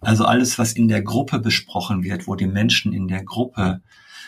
[0.00, 3.82] Also alles, was in der Gruppe besprochen wird, wo die Menschen in der Gruppe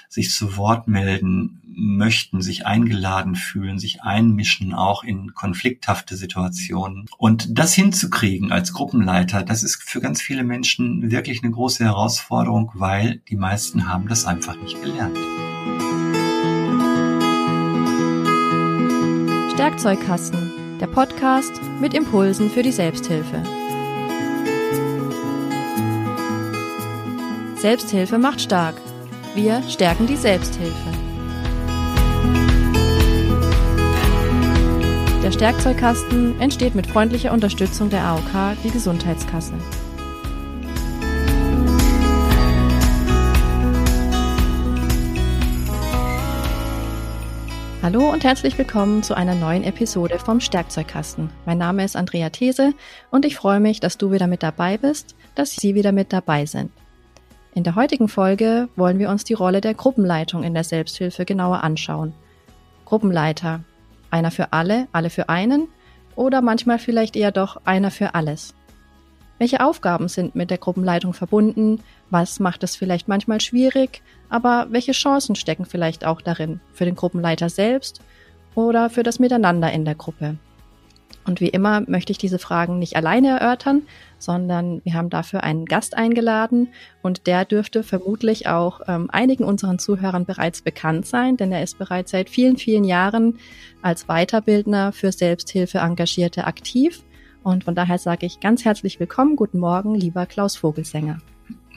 [0.09, 7.07] sich zu Wort melden möchten, sich eingeladen fühlen, sich einmischen, auch in konflikthafte Situationen.
[7.17, 12.73] Und das hinzukriegen als Gruppenleiter, das ist für ganz viele Menschen wirklich eine große Herausforderung,
[12.75, 15.17] weil die meisten haben das einfach nicht gelernt.
[19.63, 23.62] Werkzeugkasten, der Podcast mit Impulsen für die Selbsthilfe.
[27.63, 28.75] Selbsthilfe macht stark.
[29.37, 30.91] Wir stärken die Selbsthilfe.
[35.23, 39.53] Der Stärkzeugkasten entsteht mit freundlicher Unterstützung der AOK, die Gesundheitskasse.
[47.81, 51.31] Hallo und herzlich willkommen zu einer neuen Episode vom Stärkzeugkasten.
[51.47, 52.75] Mein Name ist Andrea These
[53.13, 56.45] und ich freue mich, dass du wieder mit dabei bist, dass Sie wieder mit dabei
[56.45, 56.73] sind.
[57.55, 61.63] In der heutigen Folge wollen wir uns die Rolle der Gruppenleitung in der Selbsthilfe genauer
[61.63, 62.15] anschauen.
[62.87, 63.61] Gruppenleiter.
[64.11, 65.69] Einer für alle, alle für einen
[66.17, 68.55] oder manchmal vielleicht eher doch einer für alles.
[69.39, 71.81] Welche Aufgaben sind mit der Gruppenleitung verbunden?
[72.09, 74.03] Was macht es vielleicht manchmal schwierig?
[74.31, 76.61] Aber welche Chancen stecken vielleicht auch darin?
[76.73, 78.01] Für den Gruppenleiter selbst
[78.55, 80.37] oder für das Miteinander in der Gruppe?
[81.25, 83.83] Und wie immer möchte ich diese Fragen nicht alleine erörtern,
[84.19, 86.69] sondern wir haben dafür einen Gast eingeladen
[87.03, 91.79] und der dürfte vermutlich auch ähm, einigen unseren Zuhörern bereits bekannt sein, denn er ist
[91.79, 93.39] bereits seit vielen, vielen Jahren
[93.83, 97.03] als Weiterbildner für Selbsthilfe Engagierte aktiv
[97.43, 101.19] und von daher sage ich ganz herzlich willkommen, guten Morgen, lieber Klaus Vogelsänger.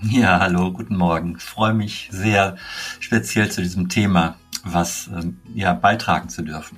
[0.03, 1.35] Ja, hallo, guten Morgen.
[1.37, 2.57] Ich freue mich sehr
[2.99, 6.77] speziell zu diesem Thema was ähm, ja beitragen zu dürfen.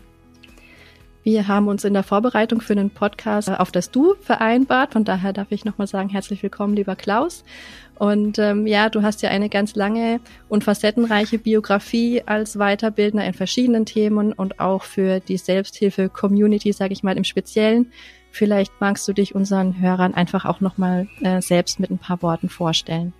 [1.27, 4.93] Wir haben uns in der Vorbereitung für den Podcast auf das Du vereinbart.
[4.93, 7.43] Von daher darf ich nochmal sagen, herzlich willkommen, lieber Klaus.
[7.95, 13.33] Und ähm, ja, du hast ja eine ganz lange und facettenreiche Biografie als Weiterbildner in
[13.33, 17.91] verschiedenen Themen und auch für die Selbsthilfe-Community, sage ich mal im Speziellen.
[18.31, 22.47] Vielleicht magst du dich unseren Hörern einfach auch nochmal äh, selbst mit ein paar Worten
[22.47, 23.11] vorstellen.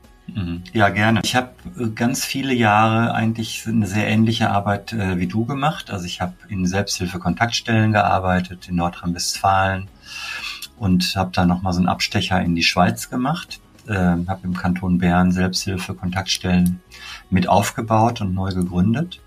[0.73, 1.21] Ja, gerne.
[1.23, 5.89] Ich habe äh, ganz viele Jahre eigentlich eine sehr ähnliche Arbeit äh, wie du gemacht.
[5.91, 9.87] Also ich habe in Selbsthilfe-Kontaktstellen gearbeitet in Nordrhein-Westfalen
[10.77, 13.59] und habe da nochmal so einen Abstecher in die Schweiz gemacht.
[13.87, 16.81] Äh, habe im Kanton Bern Selbsthilfe-Kontaktstellen
[17.29, 19.21] mit aufgebaut und neu gegründet.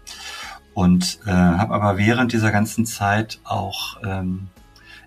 [0.74, 4.48] Und äh, habe aber während dieser ganzen Zeit auch ähm,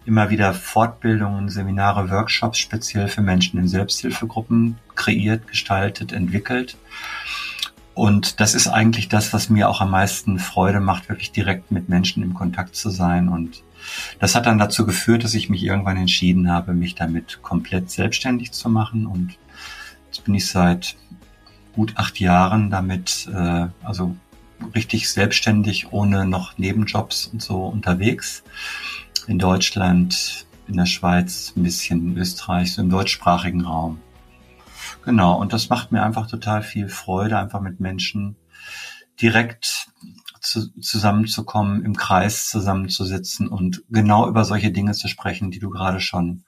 [0.06, 6.78] immer wieder Fortbildungen, Seminare, Workshops speziell für Menschen in Selbsthilfegruppen kreiert, gestaltet, entwickelt.
[7.94, 11.90] Und das ist eigentlich das, was mir auch am meisten Freude macht, wirklich direkt mit
[11.90, 13.30] Menschen im Kontakt zu sein.
[13.30, 13.64] Und
[14.20, 18.52] das hat dann dazu geführt, dass ich mich irgendwann entschieden habe, mich damit komplett selbstständig
[18.52, 19.06] zu machen.
[19.06, 19.38] Und
[20.08, 20.96] jetzt bin ich seit
[21.76, 24.16] gut acht Jahren damit, äh, also
[24.76, 28.44] richtig selbstständig, ohne noch Nebenjobs und so unterwegs
[29.28, 34.00] in Deutschland, in der Schweiz, ein bisschen Österreich, so im deutschsprachigen Raum.
[35.06, 38.38] Genau, und das macht mir einfach total viel Freude, einfach mit Menschen
[39.22, 39.88] direkt
[40.40, 46.00] zu, zusammenzukommen, im Kreis zusammenzusitzen und genau über solche Dinge zu sprechen, die du gerade
[46.00, 46.44] schon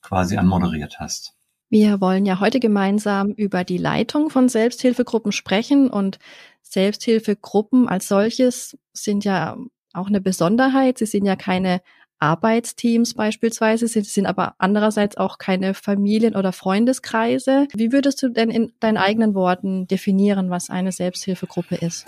[0.00, 1.34] quasi anmoderiert hast.
[1.68, 6.18] Wir wollen ja heute gemeinsam über die Leitung von Selbsthilfegruppen sprechen und
[6.60, 9.56] Selbsthilfegruppen als solches sind ja
[9.94, 10.98] auch eine Besonderheit.
[10.98, 11.80] Sie sind ja keine
[12.22, 17.66] Arbeitsteams beispielsweise, sind, sind aber andererseits auch keine Familien- oder Freundeskreise.
[17.74, 22.06] Wie würdest du denn in deinen eigenen Worten definieren, was eine Selbsthilfegruppe ist?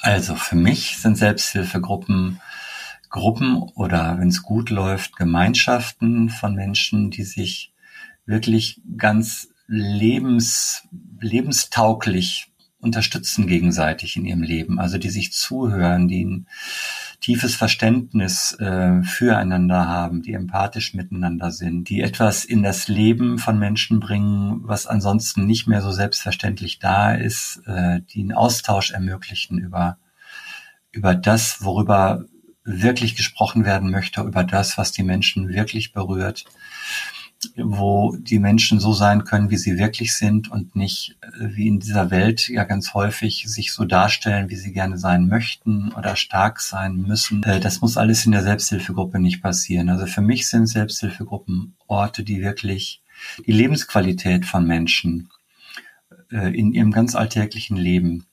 [0.00, 2.40] Also für mich sind Selbsthilfegruppen
[3.08, 7.72] Gruppen oder wenn es gut läuft, Gemeinschaften von Menschen, die sich
[8.26, 10.88] wirklich ganz lebens,
[11.20, 12.48] lebenstauglich
[12.78, 16.44] unterstützen gegenseitig in ihrem Leben, also die sich zuhören, die
[17.20, 23.58] tiefes Verständnis äh, füreinander haben, die empathisch miteinander sind, die etwas in das Leben von
[23.58, 29.58] Menschen bringen, was ansonsten nicht mehr so selbstverständlich da ist, äh, die einen Austausch ermöglichen
[29.58, 29.98] über
[30.92, 32.24] über das, worüber
[32.64, 36.46] wirklich gesprochen werden möchte, über das, was die Menschen wirklich berührt
[37.56, 41.80] wo die Menschen so sein können, wie sie wirklich sind und nicht äh, wie in
[41.80, 46.60] dieser Welt ja ganz häufig sich so darstellen, wie sie gerne sein möchten oder stark
[46.60, 47.42] sein müssen.
[47.42, 49.88] Äh, das muss alles in der Selbsthilfegruppe nicht passieren.
[49.90, 53.02] Also für mich sind Selbsthilfegruppen Orte, die wirklich
[53.46, 55.30] die Lebensqualität von Menschen
[56.30, 58.26] äh, in ihrem ganz alltäglichen Leben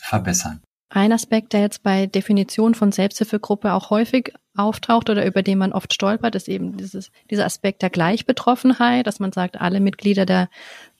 [0.00, 0.62] verbessern.
[0.92, 5.72] Ein Aspekt, der jetzt bei Definition von Selbsthilfegruppe auch häufig auftaucht oder über den man
[5.72, 10.48] oft stolpert, ist eben dieses, dieser Aspekt der Gleichbetroffenheit, dass man sagt, alle Mitglieder der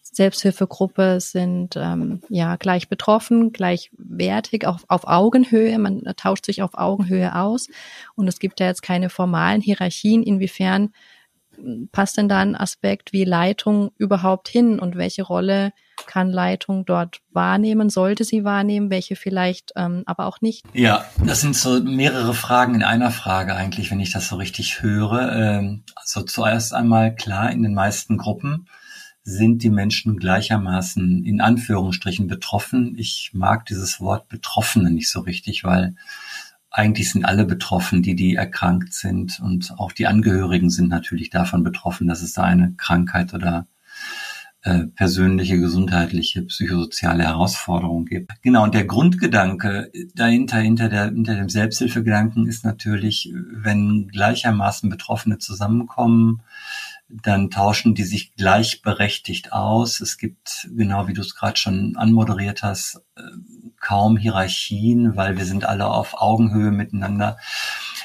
[0.00, 5.76] Selbsthilfegruppe sind ähm, ja gleich betroffen, gleichwertig, auch auf Augenhöhe.
[5.80, 7.68] Man tauscht sich auf Augenhöhe aus
[8.14, 10.22] und es gibt ja jetzt keine formalen Hierarchien.
[10.22, 10.92] Inwiefern
[11.92, 15.72] passt denn da ein Aspekt wie Leitung überhaupt hin und welche Rolle
[16.06, 20.64] kann Leitung dort wahrnehmen, sollte sie wahrnehmen, welche vielleicht ähm, aber auch nicht?
[20.72, 24.82] Ja, das sind so mehrere Fragen in einer Frage eigentlich, wenn ich das so richtig
[24.82, 25.32] höre.
[25.32, 28.66] Ähm, also zuerst einmal klar, in den meisten Gruppen
[29.22, 32.94] sind die Menschen gleichermaßen in Anführungsstrichen betroffen.
[32.98, 35.94] Ich mag dieses Wort Betroffene nicht so richtig, weil
[36.70, 41.64] eigentlich sind alle betroffen, die, die erkrankt sind und auch die Angehörigen sind natürlich davon
[41.64, 43.66] betroffen, dass es da eine Krankheit oder
[44.62, 48.32] äh, persönliche, gesundheitliche, psychosoziale Herausforderung gibt.
[48.42, 55.38] Genau, und der Grundgedanke dahinter, hinter, der, hinter dem Selbsthilfegedanken ist natürlich, wenn gleichermaßen Betroffene
[55.38, 56.42] zusammenkommen,
[57.08, 60.00] dann tauschen die sich gleichberechtigt aus.
[60.00, 63.00] Es gibt, genau wie du es gerade schon anmoderiert hast,
[63.80, 67.38] kaum Hierarchien, weil wir sind alle auf Augenhöhe miteinander.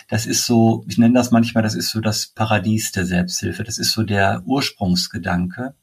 [0.08, 3.64] Das ist so, ich nenne das manchmal, das ist so das Paradies der Selbsthilfe.
[3.64, 5.76] Das ist so der Ursprungsgedanke.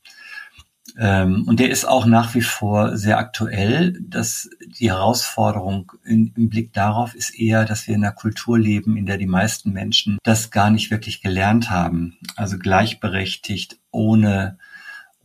[0.98, 3.98] Ähm, und der ist auch nach wie vor sehr aktuell.
[4.00, 4.48] Dass
[4.78, 9.06] die Herausforderung in, im Blick darauf ist eher, dass wir in einer Kultur leben, in
[9.06, 12.18] der die meisten Menschen das gar nicht wirklich gelernt haben.
[12.36, 14.58] Also gleichberechtigt, ohne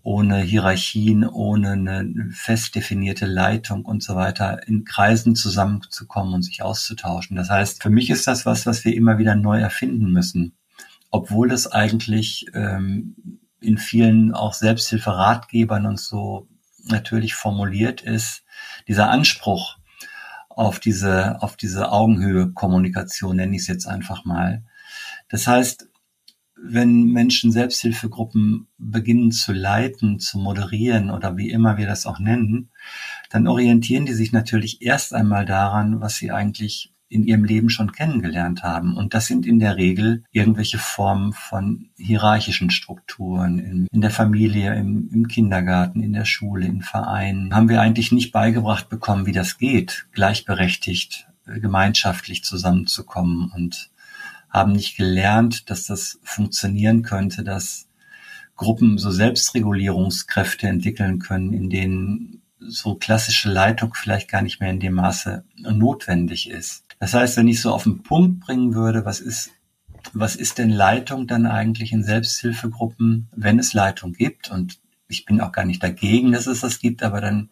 [0.07, 6.61] ohne Hierarchien, ohne eine fest definierte Leitung und so weiter, in Kreisen zusammenzukommen und sich
[6.61, 7.35] auszutauschen.
[7.35, 10.55] Das heißt, für mich ist das was, was wir immer wieder neu erfinden müssen,
[11.11, 13.17] obwohl es eigentlich ähm,
[13.59, 16.47] in vielen auch Selbsthilferatgebern und so
[16.85, 18.45] natürlich formuliert ist,
[18.87, 19.77] dieser Anspruch
[20.47, 24.63] auf diese, auf diese Augenhöhe-Kommunikation, nenne ich es jetzt einfach mal.
[25.27, 25.89] Das heißt,
[26.63, 32.69] wenn Menschen Selbsthilfegruppen beginnen zu leiten, zu moderieren oder wie immer wir das auch nennen,
[33.29, 37.91] dann orientieren die sich natürlich erst einmal daran, was sie eigentlich in ihrem Leben schon
[37.91, 38.97] kennengelernt haben.
[38.97, 44.75] Und das sind in der Regel irgendwelche Formen von hierarchischen Strukturen in, in der Familie,
[44.75, 47.53] im, im, Kindergarten, in der Schule, in Vereinen.
[47.53, 53.89] Haben wir eigentlich nicht beigebracht bekommen, wie das geht, gleichberechtigt, äh, gemeinschaftlich zusammenzukommen und
[54.49, 57.87] haben nicht gelernt, dass das funktionieren könnte, dass
[58.55, 64.79] Gruppen so Selbstregulierungskräfte entwickeln können, in denen so klassische Leitung vielleicht gar nicht mehr in
[64.79, 66.83] dem Maße notwendig ist.
[66.99, 69.51] Das heißt, wenn ich so auf den Punkt bringen würde, was ist,
[70.13, 74.49] was ist denn Leitung dann eigentlich in Selbsthilfegruppen, wenn es Leitung gibt?
[74.49, 77.49] Und ich bin auch gar nicht dagegen, dass es das gibt, aber dann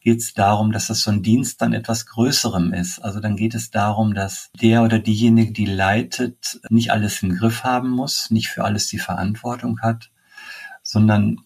[0.00, 2.98] geht es darum, dass das so ein Dienst dann etwas Größerem ist.
[3.00, 7.64] Also dann geht es darum, dass der oder diejenige, die leitet, nicht alles im Griff
[7.64, 10.10] haben muss, nicht für alles die Verantwortung hat,
[10.82, 11.38] sondern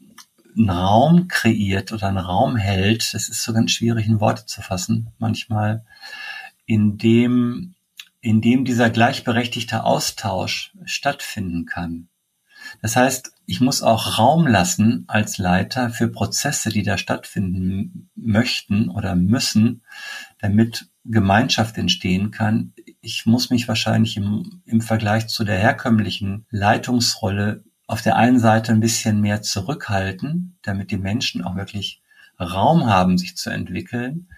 [0.57, 4.63] einen Raum kreiert oder einen Raum hält, das ist so ganz schwierig in Worte zu
[4.63, 5.85] fassen, manchmal,
[6.67, 7.75] in dem,
[8.21, 12.09] in dem dieser gleichberechtigte Austausch stattfinden kann.
[12.81, 18.89] Das heißt, ich muss auch Raum lassen als Leiter für Prozesse, die da stattfinden möchten
[18.89, 19.83] oder müssen,
[20.39, 22.73] damit Gemeinschaft entstehen kann.
[23.03, 28.73] Ich muss mich wahrscheinlich im, im Vergleich zu der herkömmlichen Leitungsrolle auf der einen Seite
[28.73, 32.01] ein bisschen mehr zurückhalten, damit die Menschen auch wirklich
[32.41, 34.29] Raum haben, sich zu entwickeln.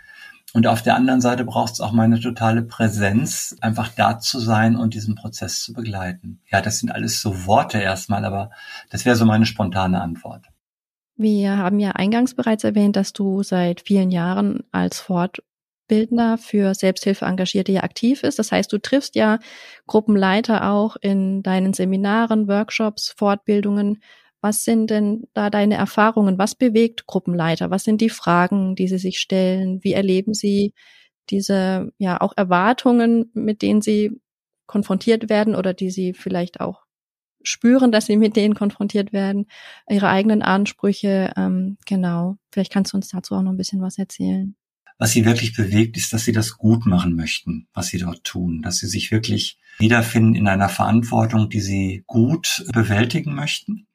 [0.54, 4.76] Und auf der anderen Seite braucht es auch meine totale Präsenz, einfach da zu sein
[4.76, 6.40] und diesen Prozess zu begleiten.
[6.49, 8.50] Ja, das sind alles so Worte erstmal, aber
[8.88, 10.46] das wäre so meine spontane Antwort.
[11.16, 15.42] Wir haben ja eingangs bereits erwähnt, dass du seit vielen Jahren als Fort
[15.88, 18.38] Bildner für Selbsthilfe Engagierte ja aktiv ist.
[18.38, 19.40] Das heißt, du triffst ja
[19.88, 24.00] Gruppenleiter auch in deinen Seminaren, Workshops, Fortbildungen.
[24.44, 26.36] Was sind denn da deine Erfahrungen?
[26.36, 27.70] Was bewegt Gruppenleiter?
[27.70, 29.82] Was sind die Fragen, die sie sich stellen?
[29.82, 30.74] Wie erleben sie
[31.30, 34.10] diese, ja, auch Erwartungen, mit denen sie
[34.66, 36.82] konfrontiert werden oder die sie vielleicht auch
[37.42, 39.46] spüren, dass sie mit denen konfrontiert werden,
[39.88, 42.36] ihre eigenen Ansprüche, ähm, genau.
[42.52, 44.54] Vielleicht kannst du uns dazu auch noch ein bisschen was erzählen
[44.98, 48.62] was sie wirklich bewegt, ist, dass sie das gut machen möchten, was sie dort tun,
[48.62, 53.88] dass sie sich wirklich wiederfinden in einer Verantwortung, die sie gut bewältigen möchten.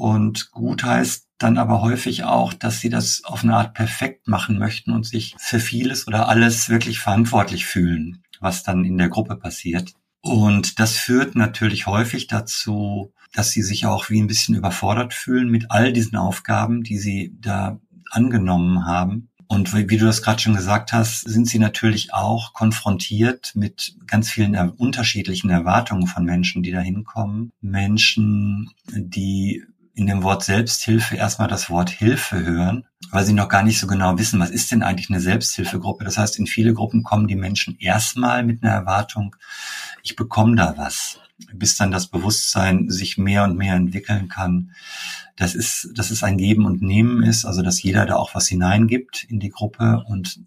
[0.00, 4.58] Und gut heißt dann aber häufig auch, dass sie das auf eine Art perfekt machen
[4.58, 9.36] möchten und sich für vieles oder alles wirklich verantwortlich fühlen, was dann in der Gruppe
[9.36, 9.92] passiert.
[10.22, 15.50] Und das führt natürlich häufig dazu, dass sie sich auch wie ein bisschen überfordert fühlen
[15.50, 17.78] mit all diesen Aufgaben, die sie da
[18.10, 23.50] angenommen haben Und wie, du das gerade schon gesagt hast, sind sie natürlich auch konfrontiert
[23.56, 27.50] mit ganz vielen er unterschiedlichen Erwartungen von Menschen, die da hinkommen.
[27.60, 29.64] Menschen, die
[30.00, 33.86] in dem Wort Selbsthilfe erstmal das Wort Hilfe hören, weil sie noch gar nicht so
[33.86, 36.04] genau wissen, was ist denn eigentlich eine Selbsthilfegruppe.
[36.04, 39.36] Das heißt, in viele Gruppen kommen die Menschen erstmal mit einer Erwartung,
[40.02, 41.20] ich bekomme da was,
[41.52, 44.72] bis dann das Bewusstsein sich mehr und mehr entwickeln kann.
[45.36, 48.48] Das ist, dass es ein Geben und Nehmen ist, also dass jeder da auch was
[48.48, 50.40] hineingibt in die Gruppe und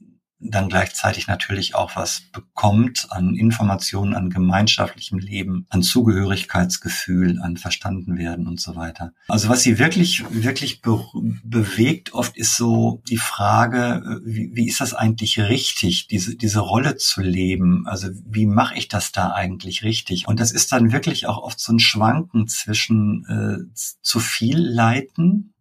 [0.49, 8.17] dann gleichzeitig natürlich auch was bekommt an Informationen, an gemeinschaftlichem Leben, an Zugehörigkeitsgefühl, an verstanden
[8.17, 9.13] werden und so weiter.
[9.27, 11.03] Also was sie wirklich, wirklich be
[11.43, 16.97] bewegt oft ist so die Frage, wie, wie ist das eigentlich richtig, diese, diese Rolle
[16.97, 17.85] zu leben?
[17.87, 20.27] Also wie mache ich das da eigentlich richtig?
[20.27, 25.52] Und das ist dann wirklich auch oft so ein Schwanken zwischen äh, zu viel leiten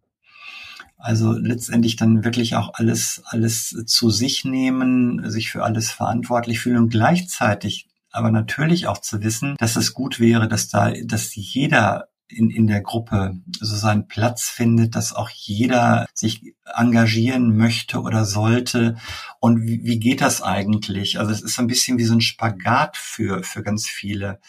[1.03, 6.77] also letztendlich dann wirklich auch alles, alles zu sich nehmen, sich für alles verantwortlich fühlen
[6.77, 12.07] und gleichzeitig aber natürlich auch zu wissen, dass es gut wäre, dass da, dass jeder
[12.29, 18.23] in, in der Gruppe so seinen Platz findet, dass auch jeder sich engagieren möchte oder
[18.23, 18.95] sollte.
[19.41, 21.19] Und wie, wie geht das eigentlich?
[21.19, 24.39] Also es ist ein bisschen wie so ein Spagat für, für ganz viele.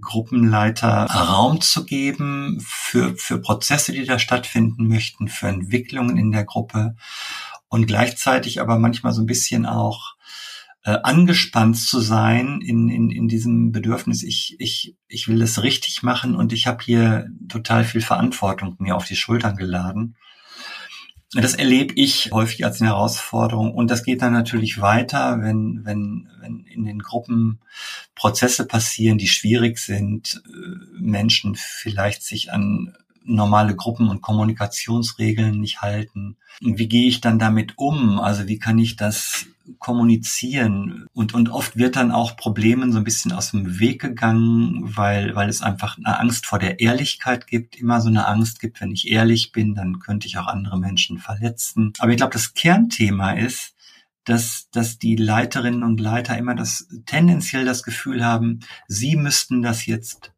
[0.00, 6.44] Gruppenleiter Raum zu geben für, für Prozesse, die da stattfinden möchten, für Entwicklungen in der
[6.44, 6.96] Gruppe
[7.68, 10.14] und gleichzeitig aber manchmal so ein bisschen auch
[10.84, 16.02] äh, angespannt zu sein in, in, in diesem Bedürfnis, ich, ich, ich will es richtig
[16.02, 20.16] machen und ich habe hier total viel Verantwortung mir auf die Schultern geladen.
[21.34, 26.30] Das erlebe ich häufig als eine Herausforderung und das geht dann natürlich weiter, wenn, wenn,
[26.40, 27.60] wenn in den Gruppen
[28.14, 32.94] Prozesse passieren, die schwierig sind, äh, Menschen vielleicht sich an
[33.28, 36.36] normale Gruppen- und Kommunikationsregeln nicht halten.
[36.60, 38.18] Wie gehe ich dann damit um?
[38.18, 39.46] Also wie kann ich das
[39.78, 41.06] kommunizieren?
[41.12, 45.34] Und, und oft wird dann auch Problemen so ein bisschen aus dem Weg gegangen, weil,
[45.34, 48.92] weil es einfach eine Angst vor der Ehrlichkeit gibt, immer so eine Angst gibt, wenn
[48.92, 51.92] ich ehrlich bin, dann könnte ich auch andere Menschen verletzen.
[51.98, 53.74] Aber ich glaube, das Kernthema ist,
[54.24, 59.86] dass, dass die Leiterinnen und Leiter immer das tendenziell das Gefühl haben, sie müssten das
[59.86, 60.32] jetzt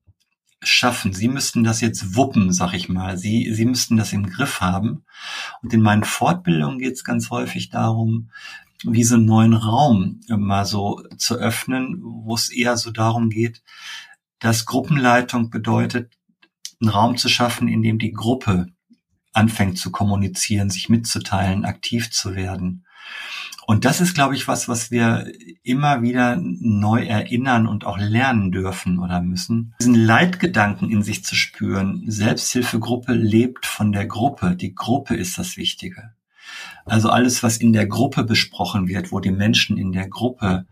[0.62, 1.12] schaffen.
[1.12, 3.16] Sie müssten das jetzt wuppen, sag ich mal.
[3.16, 5.04] Sie, sie müssten das im Griff haben.
[5.62, 8.30] Und in meinen Fortbildungen geht es ganz häufig darum,
[8.84, 13.62] wie so einen neuen Raum mal so zu öffnen, wo es eher so darum geht,
[14.38, 16.12] dass Gruppenleitung bedeutet,
[16.80, 18.66] einen Raum zu schaffen, in dem die Gruppe
[19.32, 22.84] anfängt zu kommunizieren, sich mitzuteilen, aktiv zu werden.
[23.70, 28.50] Und das ist, glaube ich, was, was wir immer wieder neu erinnern und auch lernen
[28.50, 29.76] dürfen oder müssen.
[29.78, 32.02] Diesen Leitgedanken in sich zu spüren.
[32.04, 34.56] Selbsthilfegruppe lebt von der Gruppe.
[34.56, 36.14] Die Gruppe ist das Wichtige.
[36.84, 40.66] Also alles, was in der Gruppe besprochen wird, wo die Menschen in der Gruppe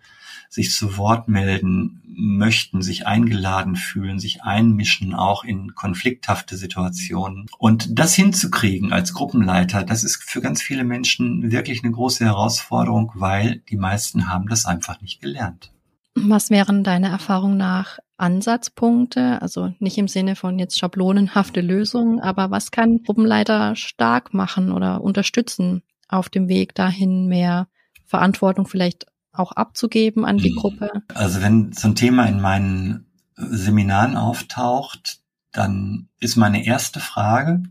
[0.49, 7.47] sich zu Wort melden möchten, sich eingeladen fühlen, sich einmischen, auch in konflikthafte Situationen.
[7.59, 13.13] Und das hinzukriegen als Gruppenleiter, das ist für ganz viele Menschen wirklich eine große Herausforderung,
[13.15, 15.73] weil die meisten haben das einfach nicht gelernt.
[16.15, 19.41] Was wären deiner Erfahrung nach Ansatzpunkte?
[19.41, 25.01] Also nicht im Sinne von jetzt schablonenhafte Lösungen, aber was kann Gruppenleiter stark machen oder
[25.01, 27.69] unterstützen auf dem Weg dahin, mehr
[28.07, 29.07] Verantwortung vielleicht
[29.39, 30.57] auch abzugeben an die hm.
[30.57, 30.91] Gruppe?
[31.15, 35.21] Also wenn so ein Thema in meinen Seminaren auftaucht,
[35.53, 37.63] dann ist meine erste Frage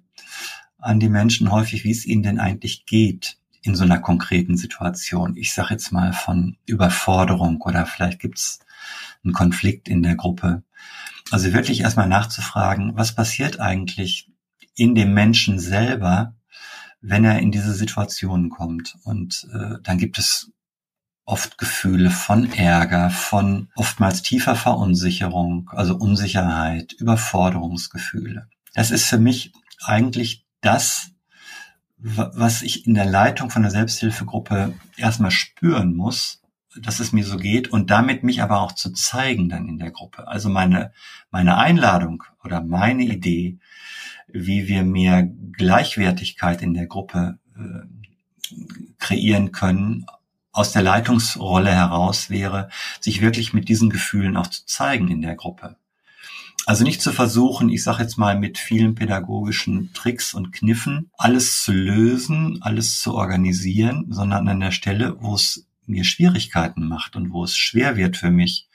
[0.78, 5.36] an die Menschen häufig, wie es ihnen denn eigentlich geht in so einer konkreten Situation.
[5.36, 8.60] Ich sage jetzt mal von Überforderung oder vielleicht gibt es
[9.24, 10.64] einen Konflikt in der Gruppe.
[11.32, 14.32] Also wirklich erstmal nachzufragen, was passiert eigentlich
[14.76, 16.36] in dem Menschen selber,
[17.02, 18.96] wenn er in diese Situation kommt.
[19.04, 20.52] Und äh, dann gibt es
[21.28, 28.48] oft Gefühle von Ärger, von oftmals tiefer Verunsicherung, also Unsicherheit, Überforderungsgefühle.
[28.74, 29.52] Das ist für mich
[29.84, 31.12] eigentlich das,
[31.98, 36.42] was ich in der Leitung von der Selbsthilfegruppe erstmal spüren muss,
[36.80, 39.92] dass es mir so geht und damit mich aber auch zu zeigen dann in der
[39.92, 40.30] Gruppe.
[40.30, 40.94] Also meine,
[41.30, 43.58] meine Einladung oder meine Idee,
[44.30, 48.54] wie wir mehr Gleichwertigkeit in der Gruppe äh,
[48.98, 50.06] kreieren können,
[50.58, 55.36] aus der Leitungsrolle heraus wäre, sich wirklich mit diesen Gefühlen auch zu zeigen in der
[55.36, 55.76] Gruppe.
[56.66, 61.64] Also nicht zu versuchen, ich sage jetzt mal mit vielen pädagogischen Tricks und Kniffen, alles
[61.64, 67.32] zu lösen, alles zu organisieren, sondern an der Stelle, wo es mir Schwierigkeiten macht und
[67.32, 68.68] wo es schwer wird für mich,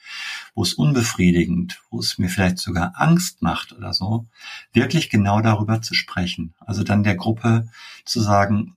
[0.55, 4.25] wo es unbefriedigend, wo es mir vielleicht sogar Angst macht oder so,
[4.71, 6.55] wirklich genau darüber zu sprechen.
[6.59, 7.67] Also dann der Gruppe
[8.05, 8.75] zu sagen,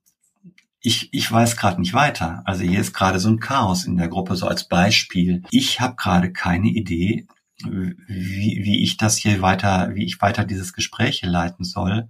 [0.86, 2.42] ich, ich weiß gerade nicht weiter.
[2.44, 5.42] Also hier ist gerade so ein Chaos in der Gruppe, so als Beispiel.
[5.50, 7.26] Ich habe gerade keine Idee,
[7.64, 12.08] wie, wie ich das hier weiter, wie ich weiter dieses Gespräch leiten soll.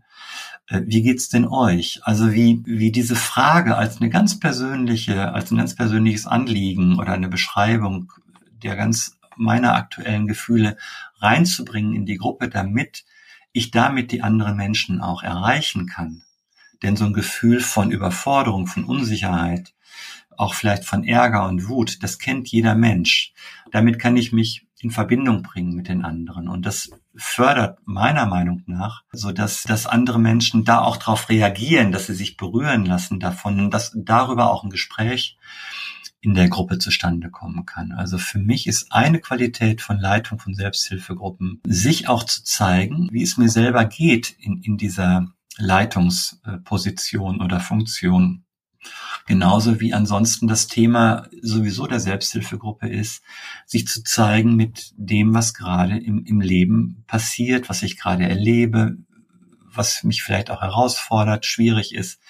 [0.68, 2.00] Äh, wie geht's denn euch?
[2.02, 7.14] Also wie, wie diese Frage als eine ganz persönliche, als ein ganz persönliches Anliegen oder
[7.14, 8.12] eine Beschreibung
[8.62, 10.76] der ganz meiner aktuellen Gefühle
[11.20, 13.06] reinzubringen in die Gruppe, damit
[13.54, 16.25] ich damit die anderen Menschen auch erreichen kann.
[16.82, 19.74] Denn so ein Gefühl von Überforderung, von Unsicherheit,
[20.36, 23.32] auch vielleicht von Ärger und Wut, das kennt jeder Mensch.
[23.70, 26.48] Damit kann ich mich in Verbindung bringen mit den anderen.
[26.48, 31.92] Und das fördert meiner Meinung nach, so dass, dass andere Menschen da auch darauf reagieren,
[31.92, 35.38] dass sie sich berühren lassen davon und dass darüber auch ein Gespräch
[36.20, 37.92] in der Gruppe zustande kommen kann.
[37.92, 43.22] Also für mich ist eine Qualität von Leitung von Selbsthilfegruppen, sich auch zu zeigen, wie
[43.22, 45.28] es mir selber geht in, in dieser
[45.58, 48.44] Leitungsposition oder Funktion.
[49.26, 53.22] Genauso wie ansonsten das Thema sowieso der Selbsthilfegruppe ist,
[53.66, 58.96] sich zu zeigen mit dem, was gerade im, im Leben passiert, was ich gerade erlebe,
[59.76, 62.20] was mich vielleicht auch herausfordert, schwierig ist.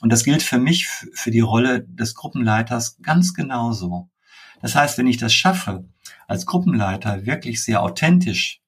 [0.00, 4.08] Und das gilt für mich, für die Rolle des Gruppenleiters ganz genauso.
[4.62, 5.88] Das heißt, wenn ich das schaffe,
[6.26, 8.60] als Gruppenleiter wirklich sehr authentisch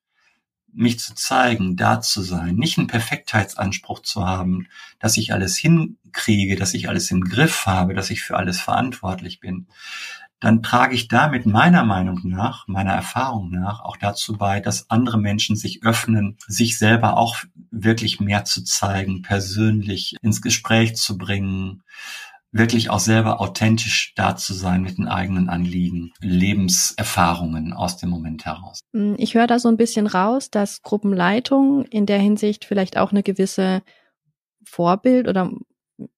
[0.73, 6.57] mich zu zeigen, da zu sein, nicht einen Perfektheitsanspruch zu haben, dass ich alles hinkriege,
[6.57, 9.67] dass ich alles im Griff habe, dass ich für alles verantwortlich bin,
[10.41, 15.19] dann trage ich damit meiner Meinung nach, meiner Erfahrung nach auch dazu bei, dass andere
[15.19, 17.39] Menschen sich öffnen, sich selber auch
[17.71, 21.83] wirklich mehr zu zeigen, persönlich ins Gespräch zu bringen,
[22.51, 28.47] wirklich auch selber authentisch da zu sein mit den eigenen Anliegen, Lebenserfahrungen aus dem Moment
[28.47, 28.81] heraus.
[28.93, 33.11] Hm, ich höre da so ein bisschen raus, dass Gruppenleitung in der Hinsicht vielleicht auch
[33.11, 33.83] eine gewisse
[34.65, 35.53] Vorbild oder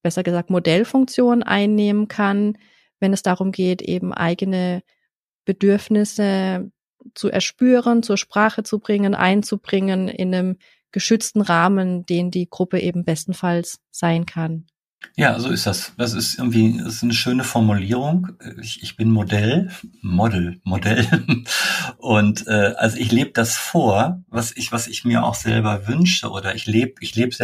[0.03, 2.59] besser gesagt Modellfunktion einnehmen kann,
[3.01, 4.83] wenn es darum geht, eben eigene
[5.45, 6.71] Bedürfnisse
[7.15, 10.57] zu erspüren, zur Sprache zu bringen, einzubringen in einem
[10.93, 14.67] geschützten Rahmen, den die Gruppe eben bestenfalls sein kann.
[15.17, 15.93] Ja, so ist das.
[15.99, 18.29] Das ist irgendwie das ist eine schöne Formulierung.
[18.61, 21.07] Ich, ich bin Modell, Model, Modell.
[21.99, 26.31] Und äh, also ich lebe das vor, was ich, was ich mir auch selber wünsche.
[26.31, 27.37] Oder ich lebe, ich lebe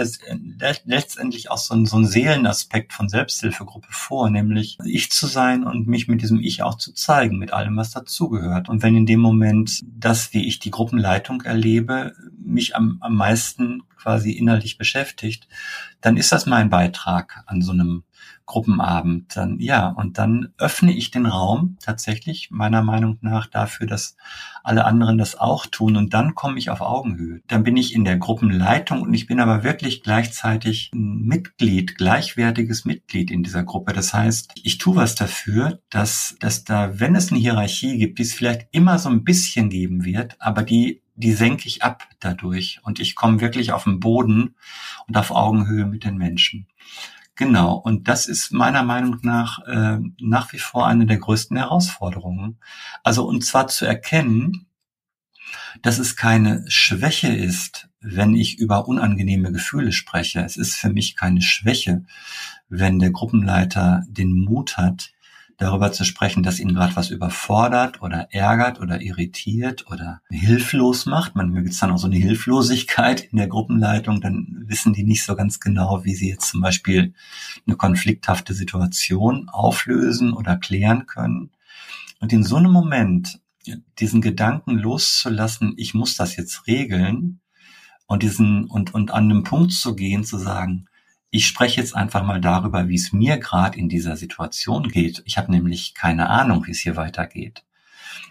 [0.84, 5.86] letztendlich auch so, ein, so einen Seelenaspekt von Selbsthilfegruppe vor, nämlich ich zu sein und
[5.86, 8.68] mich mit diesem Ich auch zu zeigen, mit allem, was dazugehört.
[8.68, 12.14] Und wenn in dem Moment das, wie ich die Gruppenleitung erlebe,
[12.56, 15.46] mich am, am meisten quasi innerlich beschäftigt,
[16.00, 18.02] dann ist das mein Beitrag an so einem
[18.46, 19.36] Gruppenabend.
[19.36, 24.16] Dann, ja, und dann öffne ich den Raum tatsächlich meiner Meinung nach dafür, dass
[24.62, 25.96] alle anderen das auch tun.
[25.96, 27.40] Und dann komme ich auf Augenhöhe.
[27.48, 32.84] Dann bin ich in der Gruppenleitung und ich bin aber wirklich gleichzeitig ein Mitglied, gleichwertiges
[32.84, 33.92] Mitglied in dieser Gruppe.
[33.92, 38.22] Das heißt, ich tue was dafür, dass, dass da, wenn es eine Hierarchie gibt, die
[38.22, 42.80] es vielleicht immer so ein bisschen geben wird, aber die die senke ich ab dadurch
[42.82, 44.54] und ich komme wirklich auf den Boden
[45.08, 46.66] und auf Augenhöhe mit den Menschen.
[47.34, 52.58] Genau, und das ist meiner Meinung nach äh, nach wie vor eine der größten Herausforderungen.
[53.02, 54.66] Also und zwar zu erkennen,
[55.82, 60.40] dass es keine Schwäche ist, wenn ich über unangenehme Gefühle spreche.
[60.40, 62.04] Es ist für mich keine Schwäche,
[62.68, 65.12] wenn der Gruppenleiter den Mut hat,
[65.58, 71.34] darüber zu sprechen, dass ihn gerade was überfordert oder ärgert oder irritiert oder hilflos macht.
[71.34, 75.24] Manchmal gibt es dann auch so eine Hilflosigkeit in der Gruppenleitung, dann wissen die nicht
[75.24, 77.14] so ganz genau, wie sie jetzt zum Beispiel
[77.66, 81.50] eine konflikthafte Situation auflösen oder klären können.
[82.20, 83.40] Und in so einem Moment
[83.98, 87.40] diesen Gedanken loszulassen, ich muss das jetzt regeln
[88.06, 90.86] und diesen und und an einem Punkt zu gehen, zu sagen,
[91.30, 95.22] ich spreche jetzt einfach mal darüber, wie es mir gerade in dieser Situation geht.
[95.24, 97.64] Ich habe nämlich keine Ahnung, wie es hier weitergeht.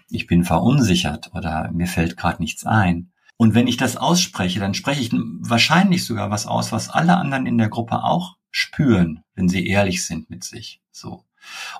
[0.09, 3.11] Ich bin verunsichert oder mir fällt gerade nichts ein.
[3.37, 7.45] Und wenn ich das ausspreche, dann spreche ich wahrscheinlich sogar was aus, was alle anderen
[7.45, 10.81] in der Gruppe auch spüren, wenn sie ehrlich sind mit sich.
[10.91, 11.25] So.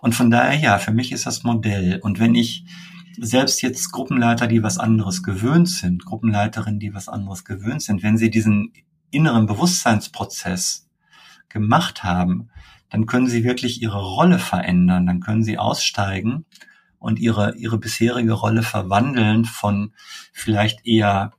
[0.02, 2.00] Und von daher, ja, für mich ist das Modell.
[2.02, 2.66] Und wenn ich
[3.18, 8.18] selbst jetzt Gruppenleiter, die was anderes gewöhnt sind, Gruppenleiterinnen, die was anderes gewöhnt sind, wenn
[8.18, 8.74] sie diesen
[9.10, 10.85] inneren Bewusstseinsprozess
[11.56, 12.50] gemacht haben,
[12.90, 16.46] dann können sie wirklich ihre Rolle verändern, dann können sie aussteigen
[17.00, 19.94] und ihre, ihre bisherige Rolle verwandeln von
[20.34, 21.32] vielleicht eher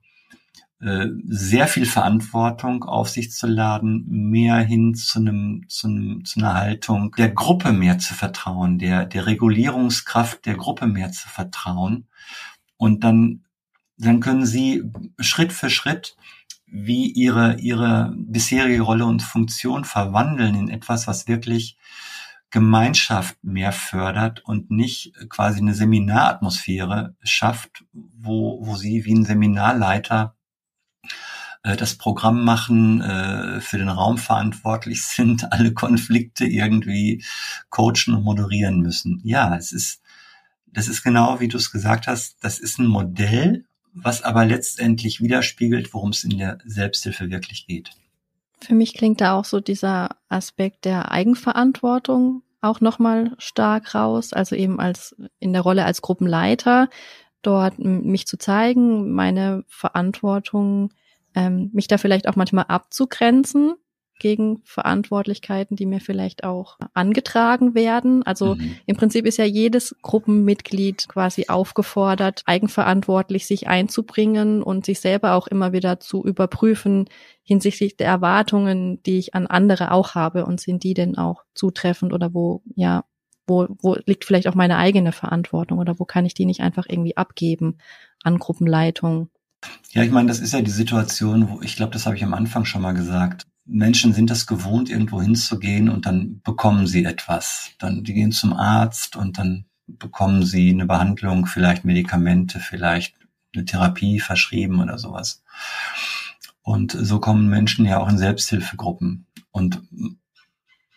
[0.80, 6.40] äh, sehr viel Verantwortung auf sich zu laden, mehr hin zu einem, zu einem, zu
[6.40, 12.06] einer Haltung der Gruppe mehr zu vertrauen, der, der Regulierungskraft der Gruppe mehr zu vertrauen.
[12.78, 13.44] Und dann,
[13.98, 14.82] dann können sie
[15.18, 16.16] Schritt für Schritt
[16.66, 21.76] wie ihre, ihre bisherige Rolle und Funktion verwandeln in etwas, was wirklich
[22.50, 30.36] Gemeinschaft mehr fördert und nicht quasi eine Seminaratmosphäre schafft, wo, wo sie wie ein Seminarleiter
[31.62, 37.24] äh, das Programm machen, äh, für den Raum verantwortlich sind, alle Konflikte irgendwie
[37.68, 39.20] coachen und moderieren müssen.
[39.24, 40.00] Ja, es ist,
[40.66, 43.65] das ist genau wie du es gesagt hast, das ist ein Modell,
[43.96, 47.90] was aber letztendlich widerspiegelt, worum es in der Selbsthilfe wirklich geht.
[48.60, 54.54] Für mich klingt da auch so dieser Aspekt der Eigenverantwortung auch nochmal stark raus, also
[54.56, 56.88] eben als in der Rolle als Gruppenleiter
[57.42, 60.92] dort mich zu zeigen, meine Verantwortung
[61.34, 63.74] ähm, mich da vielleicht auch manchmal abzugrenzen
[64.18, 68.22] gegen Verantwortlichkeiten, die mir vielleicht auch angetragen werden.
[68.22, 68.76] Also mhm.
[68.86, 75.46] im Prinzip ist ja jedes Gruppenmitglied quasi aufgefordert, eigenverantwortlich sich einzubringen und sich selber auch
[75.46, 77.08] immer wieder zu überprüfen
[77.42, 82.12] hinsichtlich der Erwartungen, die ich an andere auch habe und sind die denn auch zutreffend
[82.12, 83.04] oder wo, ja,
[83.46, 86.86] wo, wo liegt vielleicht auch meine eigene Verantwortung oder wo kann ich die nicht einfach
[86.88, 87.78] irgendwie abgeben
[88.24, 89.30] an Gruppenleitung
[89.90, 92.34] ja, ich meine, das ist ja die Situation, wo ich glaube, das habe ich am
[92.34, 93.46] Anfang schon mal gesagt.
[93.66, 97.70] Menschen sind das gewohnt, irgendwo hinzugehen und dann bekommen sie etwas.
[97.78, 103.16] Dann die gehen zum Arzt und dann bekommen sie eine Behandlung, vielleicht Medikamente, vielleicht
[103.54, 105.42] eine Therapie verschrieben oder sowas.
[106.62, 109.26] Und so kommen Menschen ja auch in Selbsthilfegruppen.
[109.50, 109.82] Und,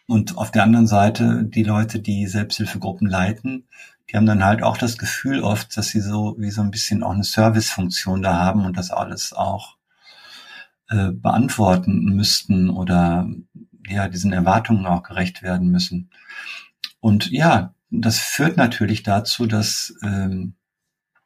[0.08, 3.68] und auf der anderen Seite die Leute, die Selbsthilfegruppen leiten,
[4.10, 7.04] die haben dann halt auch das Gefühl oft, dass sie so wie so ein bisschen
[7.04, 9.78] auch eine Servicefunktion da haben und das alles auch
[10.90, 13.30] äh, beantworten müssten oder
[13.88, 16.10] ja diesen Erwartungen auch gerecht werden müssen.
[17.00, 20.54] Und ja, das führt natürlich dazu, dass ähm,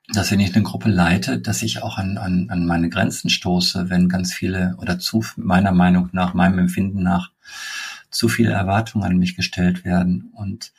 [0.10, 3.90] dass wenn ich eine Gruppe leite, dass ich auch an, an, an meine Grenzen stoße,
[3.90, 7.32] wenn ganz viele oder zu meiner Meinung nach, meinem Empfinden nach,
[8.10, 10.32] zu viele Erwartungen an mich gestellt werden.
[10.36, 10.74] Und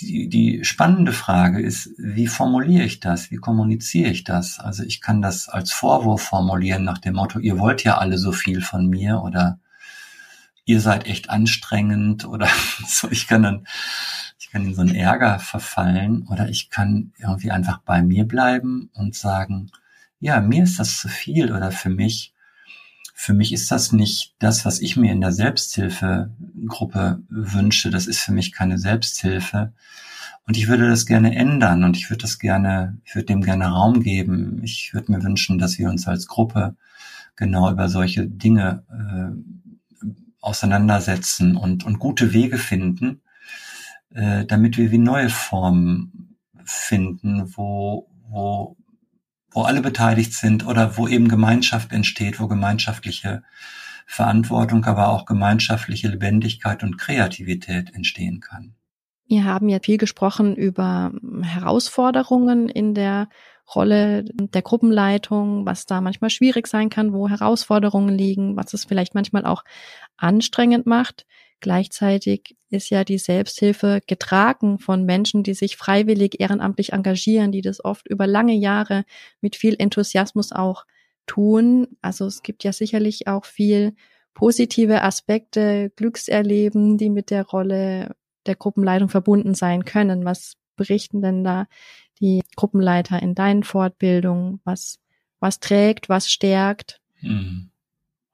[0.00, 3.30] die, die spannende Frage ist, wie formuliere ich das?
[3.30, 4.58] Wie kommuniziere ich das?
[4.58, 8.32] Also ich kann das als Vorwurf formulieren nach dem Motto, ihr wollt ja alle so
[8.32, 9.58] viel von mir oder
[10.64, 12.48] ihr seid echt anstrengend oder
[12.86, 13.10] so.
[13.10, 13.66] Ich kann dann,
[14.38, 18.90] ich kann in so einen Ärger verfallen oder ich kann irgendwie einfach bei mir bleiben
[18.94, 19.70] und sagen,
[20.20, 22.33] ja, mir ist das zu viel oder für mich
[23.16, 27.90] für mich ist das nicht das, was ich mir in der Selbsthilfegruppe wünsche.
[27.90, 29.72] Das ist für mich keine Selbsthilfe.
[30.46, 33.68] Und ich würde das gerne ändern und ich würde das gerne, ich würde dem gerne
[33.68, 34.60] Raum geben.
[34.64, 36.74] Ich würde mir wünschen, dass wir uns als Gruppe
[37.36, 43.22] genau über solche Dinge äh, auseinandersetzen und, und gute Wege finden,
[44.10, 48.76] äh, damit wir wie neue Formen finden, wo, wo
[49.54, 53.42] wo alle beteiligt sind oder wo eben Gemeinschaft entsteht, wo gemeinschaftliche
[54.06, 58.74] Verantwortung, aber auch gemeinschaftliche Lebendigkeit und Kreativität entstehen kann.
[59.26, 61.12] Wir haben ja viel gesprochen über
[61.42, 63.28] Herausforderungen in der
[63.74, 69.14] Rolle der Gruppenleitung, was da manchmal schwierig sein kann, wo Herausforderungen liegen, was es vielleicht
[69.14, 69.64] manchmal auch
[70.18, 71.24] anstrengend macht.
[71.60, 77.84] Gleichzeitig ist ja die Selbsthilfe getragen von Menschen, die sich freiwillig ehrenamtlich engagieren, die das
[77.84, 79.04] oft über lange Jahre
[79.40, 80.84] mit viel Enthusiasmus auch
[81.26, 81.88] tun.
[82.02, 83.94] Also es gibt ja sicherlich auch viel
[84.34, 90.24] positive Aspekte, Glückserleben, die mit der Rolle der Gruppenleitung verbunden sein können.
[90.24, 91.66] Was berichten denn da
[92.20, 94.60] die Gruppenleiter in deinen Fortbildungen?
[94.64, 94.98] Was,
[95.40, 97.70] was trägt, was stärkt mhm.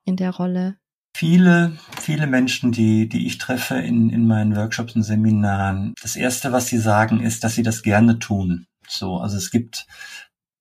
[0.04, 0.76] in der Rolle?
[1.14, 6.52] Viele, viele Menschen, die, die ich treffe in, in meinen Workshops und Seminaren, das erste,
[6.52, 8.66] was sie sagen, ist, dass sie das gerne tun.
[8.88, 9.86] So, also es gibt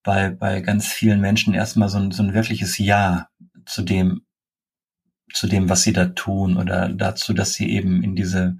[0.02, 3.28] bei, bei ganz vielen Menschen erstmal so ein, so ein wirkliches Ja
[3.64, 4.22] zu dem,
[5.32, 8.58] zu dem, was sie da tun oder dazu, dass sie eben in diese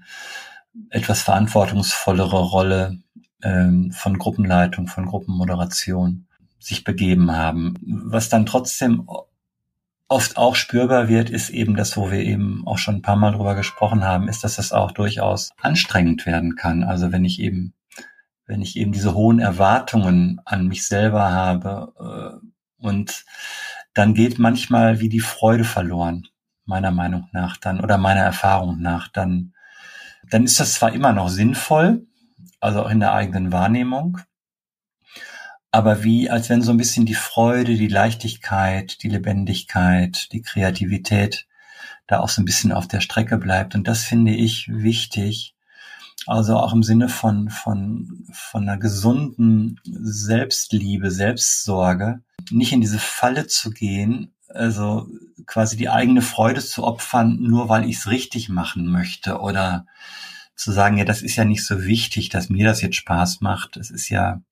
[0.91, 2.99] etwas verantwortungsvollere Rolle
[3.43, 6.27] ähm, von Gruppenleitung, von Gruppenmoderation
[6.59, 7.75] sich begeben haben.
[7.83, 9.09] Was dann trotzdem
[10.11, 13.31] oft auch spürbar wird, ist eben das, wo wir eben auch schon ein paar Mal
[13.31, 16.83] drüber gesprochen haben, ist, dass das auch durchaus anstrengend werden kann.
[16.83, 17.75] Also wenn ich eben,
[18.45, 23.25] wenn ich eben diese hohen Erwartungen an mich selber habe äh, und
[23.95, 26.27] dann geht manchmal wie die Freude verloren,
[26.65, 29.55] meiner Meinung nach dann oder meiner Erfahrung nach, dann,
[30.29, 32.05] dann ist das zwar immer noch sinnvoll,
[32.59, 34.19] also auch in der eigenen Wahrnehmung,
[35.71, 41.47] aber wie, als wenn so ein bisschen die Freude, die Leichtigkeit, die Lebendigkeit, die Kreativität
[42.07, 43.75] da auch so ein bisschen auf der Strecke bleibt.
[43.75, 45.55] Und das finde ich wichtig.
[46.27, 53.47] Also auch im Sinne von, von, von einer gesunden Selbstliebe, Selbstsorge, nicht in diese Falle
[53.47, 55.09] zu gehen, also
[55.47, 59.87] quasi die eigene Freude zu opfern, nur weil ich es richtig machen möchte oder
[60.57, 63.77] zu sagen, ja, das ist ja nicht so wichtig, dass mir das jetzt Spaß macht.
[63.79, 64.43] Es ist ja,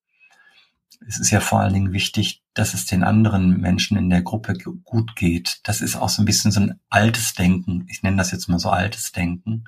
[1.07, 4.55] es ist ja vor allen Dingen wichtig, dass es den anderen Menschen in der Gruppe
[4.55, 5.61] gut geht.
[5.65, 7.87] Das ist auch so ein bisschen so ein altes Denken.
[7.89, 9.65] Ich nenne das jetzt mal so altes Denken.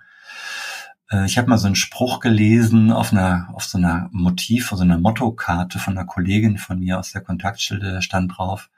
[1.11, 4.79] Äh, ich habe mal so einen Spruch gelesen auf einer, auf so einer Motiv, auf
[4.79, 8.71] so einer Mottokarte von einer Kollegin von mir aus der Kontaktstelle, da stand drauf,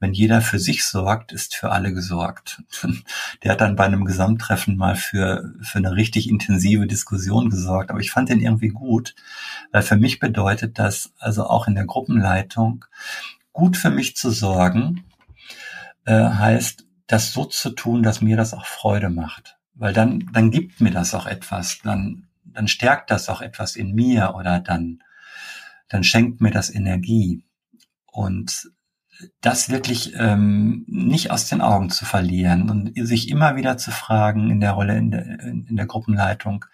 [0.00, 2.62] wenn jeder für sich sorgt, ist für alle gesorgt.
[3.42, 7.90] Der hat dann bei einem Gesamttreffen mal für, für eine richtig intensive Diskussion gesorgt.
[7.90, 9.14] Aber ich fand den irgendwie gut,
[9.72, 12.86] weil für mich bedeutet das also auch in der Gruppenleitung,
[13.52, 15.04] gut für mich zu sorgen,
[16.06, 19.58] äh, heißt, das so zu tun, dass mir das auch Freude macht.
[19.74, 23.94] Weil dann, dann gibt mir das auch etwas, dann, dann stärkt das auch etwas in
[23.94, 25.02] mir oder dann,
[25.88, 27.44] dann schenkt mir das Energie.
[28.06, 28.70] Und
[29.40, 34.50] das wirklich ähm, nicht aus den Augen zu verlieren und sich immer wieder zu fragen
[34.50, 36.64] in der Rolle in der, in der Gruppenleitung,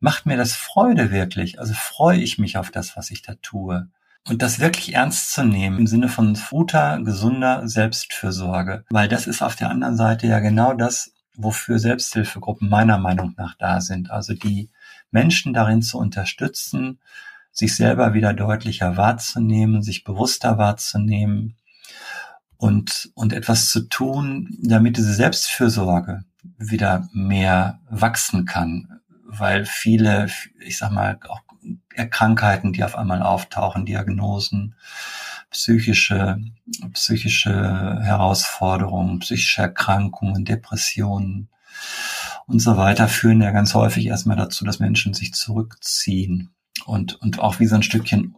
[0.00, 1.58] macht mir das Freude wirklich?
[1.58, 3.88] Also freue ich mich auf das, was ich da tue?
[4.28, 8.84] Und das wirklich ernst zu nehmen im Sinne von guter, gesunder Selbstfürsorge.
[8.90, 13.54] Weil das ist auf der anderen Seite ja genau das, wofür Selbsthilfegruppen meiner Meinung nach
[13.56, 14.10] da sind.
[14.10, 14.70] Also die
[15.10, 16.98] Menschen darin zu unterstützen,
[17.52, 21.56] sich selber wieder deutlicher wahrzunehmen, sich bewusster wahrzunehmen,
[22.56, 26.24] und, und etwas zu tun, damit diese Selbstfürsorge
[26.58, 30.28] wieder mehr wachsen kann, weil viele,
[30.60, 31.40] ich sag mal, auch
[31.94, 34.74] Erkrankheiten, die auf einmal auftauchen, Diagnosen,
[35.50, 36.38] psychische,
[36.92, 41.48] psychische Herausforderungen, psychische Erkrankungen, Depressionen
[42.46, 46.50] und so weiter führen ja ganz häufig erstmal dazu, dass Menschen sich zurückziehen
[46.86, 48.36] und, und auch wie so ein Stückchen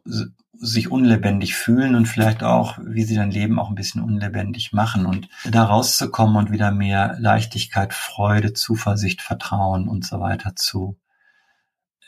[0.60, 5.06] sich unlebendig fühlen und vielleicht auch, wie sie dein Leben auch ein bisschen unlebendig machen
[5.06, 10.98] und da rauszukommen und wieder mehr Leichtigkeit, Freude, Zuversicht, Vertrauen und so weiter zu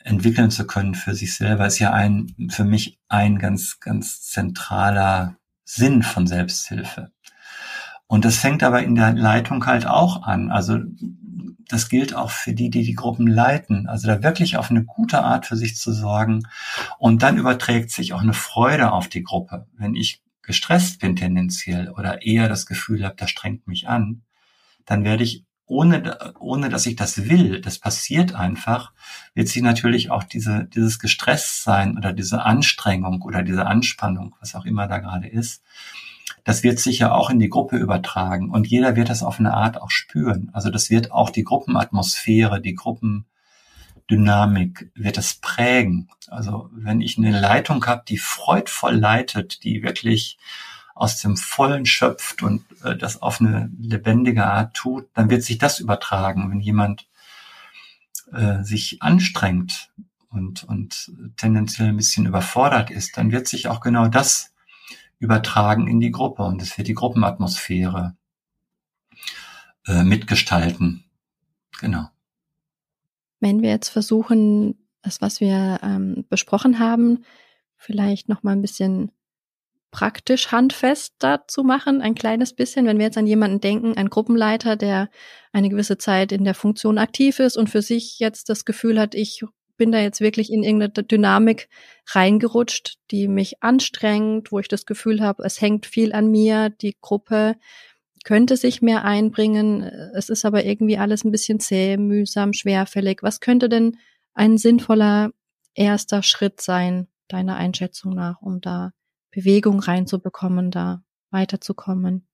[0.02, 5.36] entwickeln zu können für sich selber, ist ja ein, für mich ein ganz, ganz zentraler
[5.64, 7.12] Sinn von Selbsthilfe.
[8.06, 10.50] Und das fängt aber in der Leitung halt auch an.
[10.50, 10.80] Also
[11.68, 13.88] das gilt auch für die, die die Gruppen leiten.
[13.88, 16.42] Also da wirklich auf eine gute Art für sich zu sorgen.
[16.98, 19.66] Und dann überträgt sich auch eine Freude auf die Gruppe.
[19.76, 24.22] Wenn ich gestresst bin tendenziell oder eher das Gefühl habe, das strengt mich an,
[24.84, 28.92] dann werde ich ohne, ohne dass ich das will, das passiert einfach,
[29.34, 34.64] wird sich natürlich auch diese, dieses Gestresstsein oder diese Anstrengung oder diese Anspannung, was auch
[34.64, 35.62] immer da gerade ist,
[36.44, 39.54] das wird sich ja auch in die Gruppe übertragen und jeder wird das auf eine
[39.54, 40.50] Art auch spüren.
[40.52, 46.08] Also das wird auch die Gruppenatmosphäre, die Gruppendynamik wird es prägen.
[46.28, 50.38] Also wenn ich eine Leitung habe, die freudvoll leitet, die wirklich
[50.94, 55.58] aus dem Vollen schöpft und äh, das auf eine lebendige Art tut, dann wird sich
[55.58, 56.50] das übertragen.
[56.50, 57.06] Wenn jemand
[58.32, 59.90] äh, sich anstrengt
[60.30, 64.52] und, und tendenziell ein bisschen überfordert ist, dann wird sich auch genau das
[65.20, 68.16] übertragen in die Gruppe und es wird die Gruppenatmosphäre
[69.86, 71.04] äh, mitgestalten.
[71.80, 72.08] Genau.
[73.38, 77.24] Wenn wir jetzt versuchen, das, was wir ähm, besprochen haben,
[77.76, 79.12] vielleicht noch mal ein bisschen
[79.90, 84.76] praktisch handfest dazu machen, ein kleines bisschen, wenn wir jetzt an jemanden denken, einen Gruppenleiter,
[84.76, 85.10] der
[85.52, 89.14] eine gewisse Zeit in der Funktion aktiv ist und für sich jetzt das Gefühl hat,
[89.14, 89.44] ich
[89.80, 91.70] bin da jetzt wirklich in irgendeine Dynamik
[92.08, 96.98] reingerutscht, die mich anstrengt, wo ich das Gefühl habe, es hängt viel an mir, die
[97.00, 97.56] Gruppe
[98.24, 103.22] könnte sich mehr einbringen, es ist aber irgendwie alles ein bisschen zäh, mühsam, schwerfällig.
[103.22, 103.96] Was könnte denn
[104.34, 105.30] ein sinnvoller
[105.72, 108.92] erster Schritt sein, deiner Einschätzung nach, um da
[109.30, 112.28] Bewegung reinzubekommen, da weiterzukommen?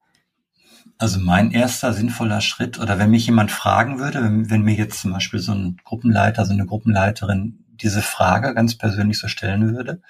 [0.98, 5.00] Also mein erster sinnvoller Schritt, oder wenn mich jemand fragen würde, wenn, wenn, mir jetzt
[5.00, 10.00] zum Beispiel so ein Gruppenleiter, so eine Gruppenleiterin diese Frage ganz persönlich so stellen würde,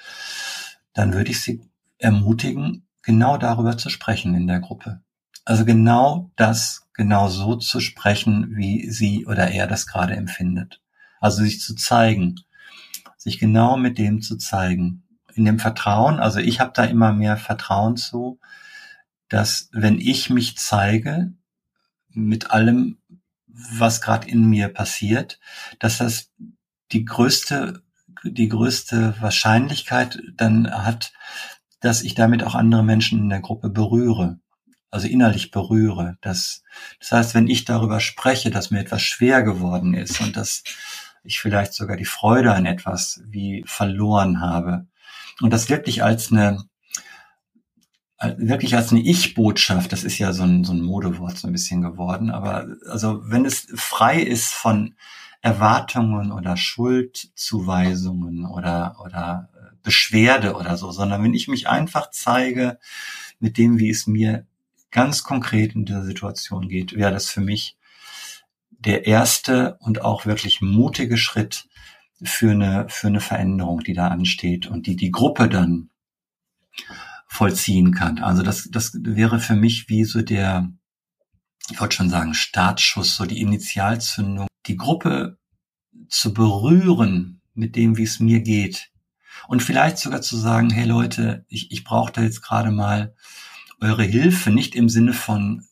[0.95, 1.61] dann würde ich sie
[1.99, 5.01] ermutigen, genau darüber zu sprechen in der Gruppe.
[5.45, 10.81] Also genau das, genau so zu sprechen, wie sie oder er das gerade empfindet.
[11.21, 12.37] Also sich zu zeigen,
[13.17, 15.05] sich genau mit dem zu zeigen.
[15.35, 18.39] In dem Vertrauen, also ich habe da immer mehr Vertrauen zu,
[19.29, 21.33] dass wenn ich mich zeige
[22.11, 22.99] mit allem,
[23.47, 25.41] was gerade in mir passiert,
[25.79, 26.31] dass das
[26.93, 27.83] die größte,
[28.25, 31.13] die größte Wahrscheinlichkeit dann hat,
[31.81, 34.39] dass ich damit auch andere Menschen in der Gruppe berühre,
[34.91, 36.17] also innerlich berühre.
[36.21, 36.63] Das,
[37.01, 40.63] das heißt, wenn ich darüber spreche, dass mir etwas schwer geworden ist und dass
[41.23, 44.87] ich vielleicht sogar die Freude an etwas wie verloren habe
[45.41, 46.65] und das wirklich als eine
[48.19, 51.83] wirklich als eine Ich-Botschaft, das ist ja so ein, so ein Modewort so ein bisschen
[51.83, 54.95] geworden, aber also wenn es frei ist von
[55.43, 59.51] Erwartungen oder Schuldzuweisungen oder, oder
[59.83, 62.79] Beschwerde oder so, sondern wenn ich mich einfach zeige
[63.39, 64.47] mit dem, wie es mir
[64.91, 67.77] ganz konkret in dieser Situation geht, wäre das für mich
[68.71, 71.69] der erste und auch wirklich mutige Schritt
[72.23, 75.91] für eine, für eine Veränderung, die da ansteht und die die Gruppe dann
[77.37, 78.19] vollziehen kann.
[78.19, 80.73] Also das, das wäre für mich wie so der,
[81.71, 85.39] ich wollte schon sagen, Startschuss, so die Initialzündung, die Gruppe
[86.09, 88.91] zu berühren mit dem, wie es mir geht.
[89.49, 93.15] Und vielleicht sogar zu sagen, hey Leute, ich, ich brauche da jetzt gerade mal
[93.81, 95.67] eure Hilfe, nicht im Sinne von,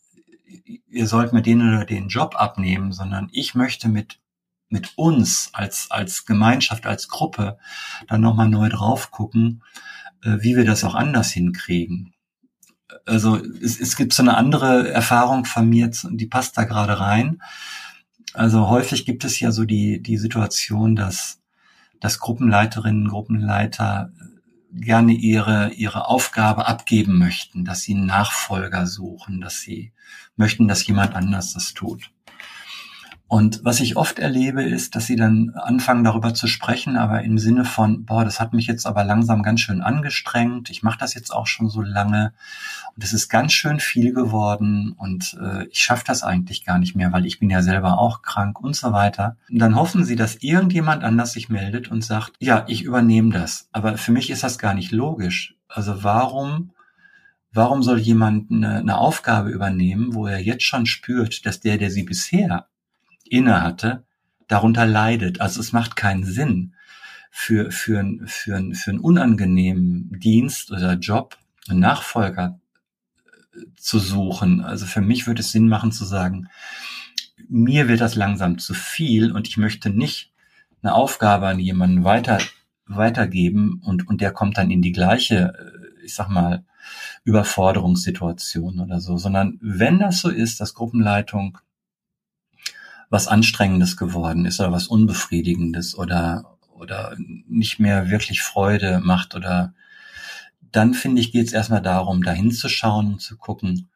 [0.87, 4.21] ihr sollt mir den oder den Job abnehmen, sondern ich möchte mit
[4.71, 7.59] mit uns als als Gemeinschaft, als Gruppe
[8.09, 9.63] dann nochmal neu drauf gucken,
[10.25, 12.15] wie wir das auch anders hinkriegen.
[13.07, 17.43] Also es, es gibt so eine andere Erfahrung von mir, die passt da gerade rein.
[18.33, 21.41] Also häufig gibt es ja so die, die Situation, dass,
[22.01, 24.13] dass Gruppenleiterinnen, Gruppenleiter
[24.73, 29.93] gerne ihre, ihre Aufgabe abgeben möchten, dass sie einen Nachfolger suchen, dass sie
[30.37, 32.11] möchten, dass jemand anders das tut.
[33.27, 37.39] Und was ich oft erlebe, ist, dass sie dann anfangen darüber zu sprechen, aber im
[37.39, 40.69] Sinne von, boah, das hat mich jetzt aber langsam ganz schön angestrengt.
[40.69, 42.35] Ich mache das jetzt auch schon so lange
[42.95, 46.95] und es ist ganz schön viel geworden und äh, ich schaffe das eigentlich gar nicht
[46.95, 49.37] mehr, weil ich bin ja selber auch krank und so weiter.
[49.51, 53.69] Und dann hoffen sie, dass irgendjemand anders sich meldet und sagt, ja, ich übernehme das.
[53.73, 55.57] Aber für mich ist das gar nicht logisch.
[55.69, 56.71] Also warum
[57.57, 61.93] Warum soll jemand eine, eine Aufgabe übernehmen, wo er jetzt schon spürt, dass der, der
[61.93, 62.67] sie bisher
[63.25, 64.05] innehatte,
[64.49, 65.41] darunter leidet.
[65.41, 66.75] Also es macht keinen Sinn
[67.31, 71.37] für, für, für, für einen unangenehmen Dienst oder Job
[71.69, 72.61] einen Nachfolger
[73.55, 74.61] äh, zu suchen.
[74.61, 76.49] Also für mich würde es Sinn machen zu sagen,
[77.49, 80.33] mir wird das langsam zu viel und ich möchte nicht
[80.83, 82.39] eine Aufgabe an jemanden weiter,
[82.87, 86.65] weitergeben und, und der kommt dann in die gleiche, äh, ich sag mal,
[87.25, 91.59] Überforderungssituation oder so, sondern wenn das so ist, dass Gruppenleitung
[93.11, 99.75] was Anstrengendes geworden ist oder was Unbefriedigendes oder, oder nicht mehr wirklich Freude macht oder
[100.73, 103.91] dann finde ich, geht es erstmal darum, da hinzuschauen und zu gucken,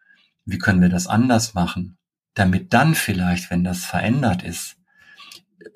[0.44, 1.99] wie können wir das anders machen,
[2.35, 4.77] damit dann vielleicht, wenn das verändert ist,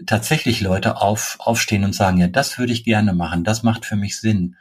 [0.07, 3.97] tatsächlich Leute auf, aufstehen und sagen, ja, das würde ich gerne machen, das macht für
[3.97, 4.57] mich Sinn.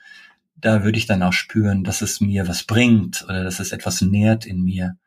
[0.55, 4.01] Da würde ich dann auch spüren, dass es mir was bringt oder dass es etwas
[4.01, 4.97] nährt in mir.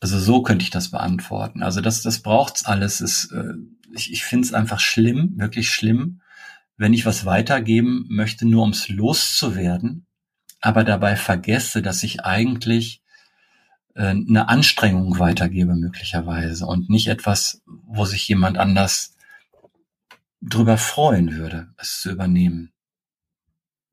[0.00, 1.62] Also so könnte ich das beantworten.
[1.62, 3.00] Also das, das braucht's alles.
[3.00, 3.54] Ist, äh,
[3.94, 6.20] ich ich finde es einfach schlimm, wirklich schlimm,
[6.76, 10.06] wenn ich was weitergeben möchte, nur ums loszuwerden,
[10.60, 13.02] aber dabei vergesse, dass ich eigentlich
[13.94, 19.16] äh, eine Anstrengung weitergebe möglicherweise und nicht etwas, wo sich jemand anders
[20.42, 22.72] drüber freuen würde, es zu übernehmen.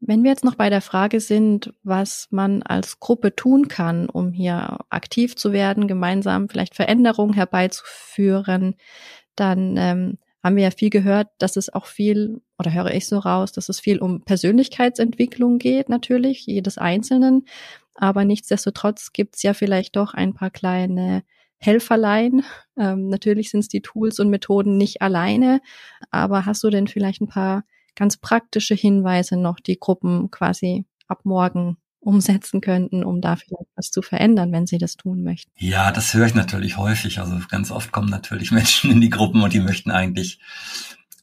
[0.06, 4.34] Wenn wir jetzt noch bei der Frage sind, was man als Gruppe tun kann, um
[4.34, 8.76] hier aktiv zu werden, gemeinsam vielleicht Veränderungen herbeizuführen,
[9.38, 13.18] dann ähm, haben wir ja viel gehört, dass es auch viel, oder höre ich so
[13.18, 17.46] raus, dass es viel um Persönlichkeitsentwicklung geht, natürlich, jedes Einzelnen.
[17.96, 21.24] Aber nichtsdestotrotz gibt's ja vielleicht doch ein paar kleine
[21.60, 22.44] Helferlein.
[22.78, 25.62] Ähm, natürlich sind es die Tools und Methoden nicht alleine,
[26.12, 27.64] aber hast du denn vielleicht ein paar
[27.96, 33.90] ganz praktische Hinweise noch, die Gruppen quasi ab morgen umsetzen könnten, um da vielleicht was
[33.90, 35.52] zu verändern, wenn sie das tun möchten.
[35.58, 37.20] Ja, das höre ich natürlich häufig.
[37.20, 40.40] Also ganz oft kommen natürlich Menschen in die Gruppen und die möchten eigentlich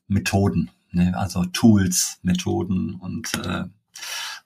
[0.08, 1.12] Methoden, ne?
[1.16, 3.64] also Tools, Methoden und äh,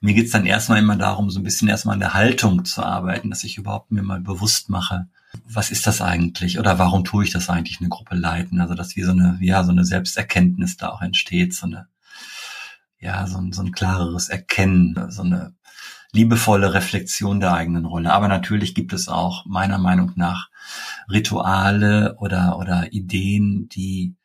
[0.01, 3.29] mir geht's dann erstmal immer darum, so ein bisschen erstmal an der Haltung zu arbeiten,
[3.29, 5.07] dass ich überhaupt mir mal bewusst mache,
[5.47, 8.61] was ist das eigentlich oder warum tue ich das eigentlich, eine Gruppe leiten?
[8.61, 11.87] Also dass wie so eine, ja, so eine Selbsterkenntnis da auch entsteht, so eine
[13.05, 15.53] ja, so ein, so ein klareres Erkennen, so eine
[16.11, 18.11] liebevolle Reflexion der eigenen Rolle.
[18.11, 20.49] Aber natürlich gibt es auch meiner Meinung nach
[21.09, 24.15] Rituale oder, oder Ideen, die,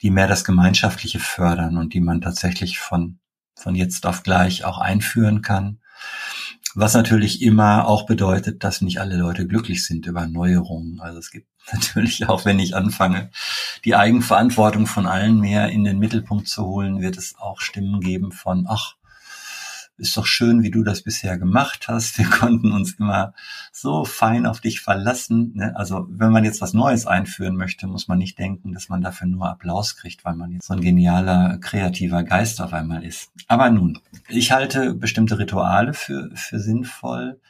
[0.00, 3.18] die mehr das Gemeinschaftliche fördern und die man tatsächlich von,
[3.54, 5.80] von jetzt auf gleich auch einführen kann.
[6.74, 11.00] Was natürlich immer auch bedeutet, dass nicht alle Leute glücklich sind über Neuerungen.
[11.00, 13.30] Also es gibt natürlich auch, wenn ich anfange,
[13.84, 18.32] die Eigenverantwortung von allen mehr in den Mittelpunkt zu holen, wird es auch Stimmen geben
[18.32, 18.96] von, ach,
[19.98, 22.18] ist doch schön, wie du das bisher gemacht hast.
[22.18, 23.34] Wir konnten uns immer
[23.70, 25.52] so fein auf dich verlassen.
[25.54, 25.74] Ne?
[25.76, 29.28] Also wenn man jetzt was Neues einführen möchte, muss man nicht denken, dass man dafür
[29.28, 33.30] nur Applaus kriegt, weil man jetzt so ein genialer, kreativer Geist auf einmal ist.
[33.48, 33.98] Aber nun,
[34.28, 37.40] ich halte bestimmte Rituale für, für sinnvoll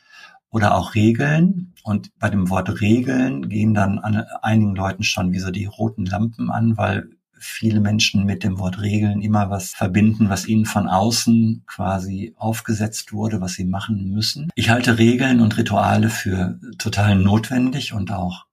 [0.53, 1.75] oder auch Regeln.
[1.83, 6.07] Und bei dem Wort Regeln gehen dann an einigen Leuten schon wie so die roten
[6.07, 7.09] Lampen an, weil
[7.43, 13.13] viele Menschen mit dem Wort Regeln immer was verbinden, was ihnen von außen quasi aufgesetzt
[13.13, 14.49] wurde, was sie machen müssen.
[14.55, 18.47] Ich halte Regeln und Rituale für total notwendig und auch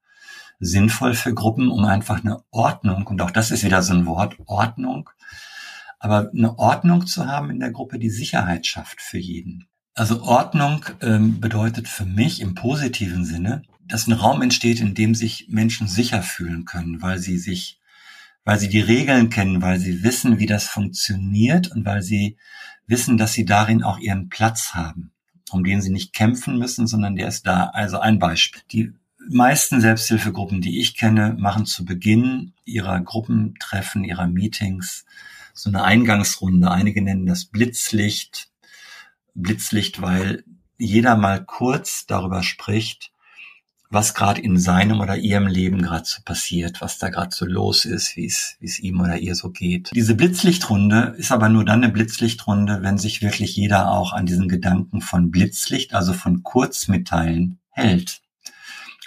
[0.59, 4.37] sinnvoll für Gruppen, um einfach eine Ordnung, und auch das ist wieder so ein Wort,
[4.45, 5.09] Ordnung,
[5.99, 9.68] aber eine Ordnung zu haben in der Gruppe, die Sicherheit schafft für jeden.
[9.99, 15.13] Also Ordnung ähm, bedeutet für mich im positiven Sinne, dass ein Raum entsteht, in dem
[15.13, 17.81] sich Menschen sicher fühlen können, weil sie sich
[18.45, 22.37] weil sie die Regeln kennen, weil sie wissen, wie das funktioniert und weil sie
[22.87, 25.11] wissen, dass sie darin auch ihren Platz haben,
[25.51, 27.65] um den sie nicht kämpfen müssen, sondern der ist da.
[27.65, 28.61] Also ein Beispiel.
[28.71, 28.93] Die
[29.29, 35.03] meisten Selbsthilfegruppen, die ich kenne, machen zu Beginn ihrer Gruppentreffen, ihrer Meetings
[35.53, 36.71] so eine Eingangsrunde.
[36.71, 38.48] Einige nennen das Blitzlicht.
[39.35, 40.43] Blitzlicht, weil
[40.77, 43.11] jeder mal kurz darüber spricht,
[43.89, 47.85] was gerade in seinem oder ihrem Leben gerade so passiert, was da gerade so los
[47.85, 49.91] ist, wie es wie es ihm oder ihr so geht.
[49.95, 54.47] Diese Blitzlichtrunde ist aber nur dann eine Blitzlichtrunde, wenn sich wirklich jeder auch an diesen
[54.47, 58.21] Gedanken von Blitzlicht, also von Kurzmitteilen hält.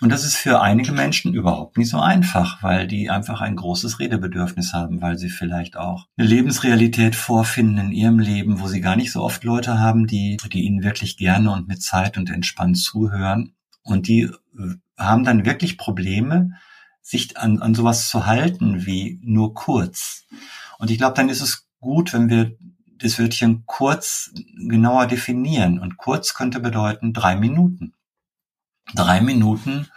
[0.01, 4.01] Und das ist für einige Menschen überhaupt nicht so einfach, weil die einfach ein großes
[4.01, 8.97] Redebedürfnis haben, weil sie vielleicht auch eine Lebensrealität vorfinden in ihrem Leben, wo sie gar
[8.97, 12.79] nicht so oft Leute haben, die, die ihnen wirklich gerne und mit Zeit und entspannt
[12.79, 13.55] zuhören.
[13.83, 14.31] Und die
[14.97, 16.53] haben dann wirklich Probleme,
[17.01, 20.27] sich an, an sowas zu halten wie nur kurz.
[20.79, 22.57] Und ich glaube, dann ist es gut, wenn wir
[22.99, 24.33] das Wörtchen kurz
[24.69, 25.79] genauer definieren.
[25.79, 27.93] Und kurz könnte bedeuten drei Minuten.
[28.95, 29.89] Drei Minuten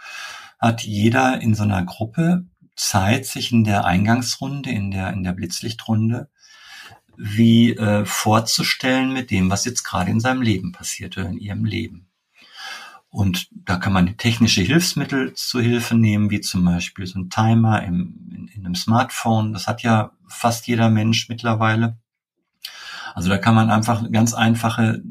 [0.58, 5.32] hat jeder in so einer Gruppe Zeit, sich in der Eingangsrunde, in der, in der
[5.32, 6.28] Blitzlichtrunde,
[7.16, 11.64] wie äh, vorzustellen mit dem, was jetzt gerade in seinem Leben passiert oder in ihrem
[11.64, 12.08] Leben.
[13.08, 17.82] Und da kann man technische Hilfsmittel zu Hilfe nehmen, wie zum Beispiel so ein Timer
[17.82, 19.54] im, in, in einem Smartphone.
[19.54, 21.96] Das hat ja fast jeder Mensch mittlerweile.
[23.14, 25.02] Also da kann man einfach ganz einfache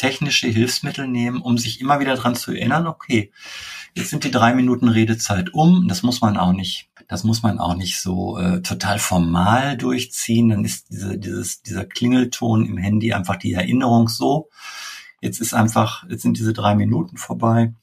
[0.00, 3.32] technische Hilfsmittel nehmen, um sich immer wieder dran zu erinnern, okay,
[3.94, 5.88] jetzt sind die drei Minuten Redezeit um.
[5.88, 10.48] Das muss man auch nicht, das muss man auch nicht so äh, total formal durchziehen.
[10.48, 14.48] Dann ist diese, dieses, dieser Klingelton im Handy einfach die Erinnerung so,
[15.20, 17.74] Jetzt ist einfach, jetzt sind diese drei Minuten vorbei.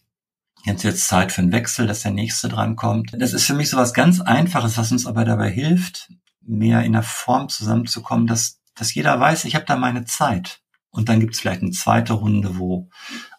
[0.63, 3.15] Jetzt jetzt Zeit für einen Wechsel, dass der nächste drankommt.
[3.17, 6.11] Das ist für mich so was ganz Einfaches, was uns aber dabei hilft,
[6.41, 10.61] mehr in der Form zusammenzukommen, dass, dass jeder weiß, ich habe da meine Zeit.
[10.97, 12.89] Und dann gibt es vielleicht eine zweite Runde, wo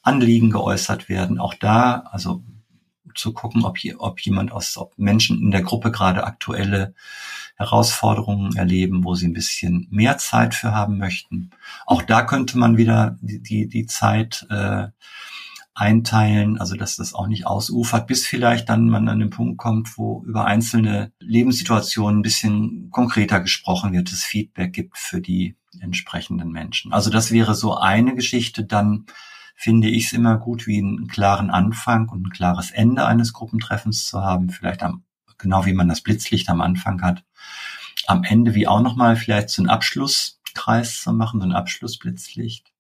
[0.02, 1.40] Anliegen geäußert werden.
[1.40, 2.44] Auch da, also
[3.16, 6.94] zu gucken, ob, hier, ob jemand aus, ob Menschen in der Gruppe gerade aktuelle
[7.56, 11.50] Herausforderungen erleben, wo sie ein bisschen mehr Zeit für haben möchten.
[11.84, 14.86] Auch da könnte man wieder die, die, die Zeit äh,
[15.74, 19.98] einteilen, also dass das auch nicht ausufert, bis vielleicht dann man an den Punkt kommt,
[19.98, 26.50] wo über einzelne Lebenssituationen ein bisschen konkreter gesprochen wird, es Feedback gibt für die entsprechenden
[26.50, 26.92] Menschen.
[26.92, 28.64] Also das wäre so eine Geschichte.
[28.64, 29.06] Dann
[29.54, 34.06] finde ich es immer gut, wie einen klaren Anfang und ein klares Ende eines Gruppentreffens
[34.06, 35.02] zu haben, vielleicht am,
[35.36, 37.24] genau wie man das Blitzlicht am Anfang hat,
[38.06, 42.72] am Ende wie auch nochmal vielleicht so einen Abschlusskreis zu machen, so ein Abschlussblitzlicht.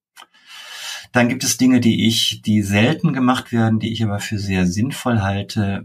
[1.12, 4.66] Dann gibt es Dinge, die ich, die selten gemacht werden, die ich aber für sehr
[4.66, 5.84] sinnvoll halte,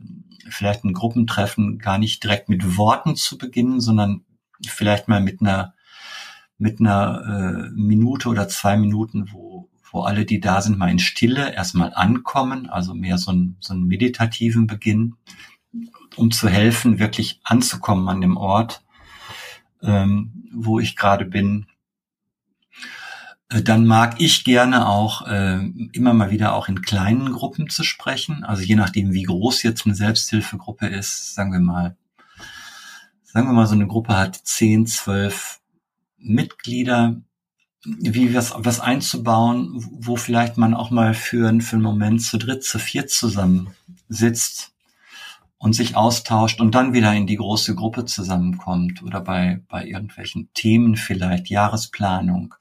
[0.49, 4.25] vielleicht ein Gruppentreffen gar nicht direkt mit Worten zu beginnen, sondern
[4.67, 5.73] vielleicht mal mit einer
[6.57, 10.99] mit einer äh, Minute oder zwei Minuten, wo wo alle, die da sind, mal in
[10.99, 15.15] Stille erstmal ankommen, also mehr so, ein, so einen meditativen Beginn,
[16.15, 18.83] um zu helfen, wirklich anzukommen an dem Ort,
[19.83, 21.67] ähm, wo ich gerade bin.
[23.49, 27.83] Äh, dann mag ich gerne auch äh, immer mal wieder auch in kleinen Gruppen zu
[27.83, 28.43] sprechen.
[28.43, 31.95] Also je nachdem, wie groß jetzt eine Selbsthilfegruppe ist, sagen wir mal,
[33.21, 35.59] sagen wir mal, so eine Gruppe hat zehn, zwölf
[36.24, 37.21] Mitglieder,
[37.86, 42.63] wie was, was einzubauen, wo vielleicht man auch mal für, für einen Moment zu dritt,
[42.63, 43.71] zu viert zusammen
[44.07, 44.71] sitzt
[45.57, 50.49] und sich austauscht und dann wieder in die große Gruppe zusammenkommt oder bei, bei irgendwelchen
[50.53, 52.55] Themen vielleicht, Jahresplanung,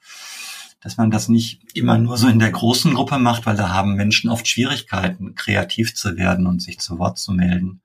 [0.80, 3.94] dass man das nicht immer nur so in der großen Gruppe macht, weil da haben
[3.94, 7.80] Menschen oft Schwierigkeiten, kreativ zu werden und sich zu Wort zu melden,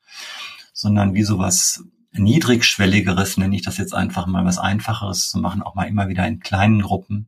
[0.74, 5.76] sondern wie sowas niedrigschwelligeres, nenne ich das jetzt einfach mal, was einfacheres zu machen, auch
[5.76, 7.28] mal immer wieder in kleinen Gruppen,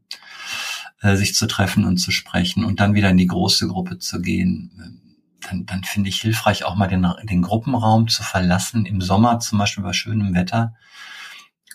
[1.02, 4.22] äh, sich zu treffen und zu sprechen und dann wieder in die große Gruppe zu
[4.22, 5.16] gehen.
[5.42, 8.86] Dann, dann finde ich hilfreich, auch mal den, den Gruppenraum zu verlassen.
[8.86, 10.74] Im Sommer zum Beispiel bei schönem Wetter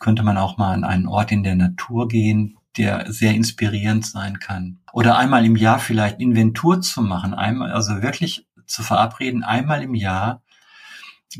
[0.00, 4.38] könnte man auch mal an einen Ort in der Natur gehen, der sehr inspirierend sein
[4.38, 4.80] kann.
[4.92, 9.94] Oder einmal im Jahr vielleicht Inventur zu machen, einmal, also wirklich zu verabreden, einmal im
[9.94, 10.42] Jahr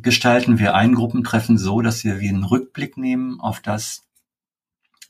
[0.03, 4.07] gestalten wir ein Gruppentreffen so, dass wir wie einen Rückblick nehmen auf das,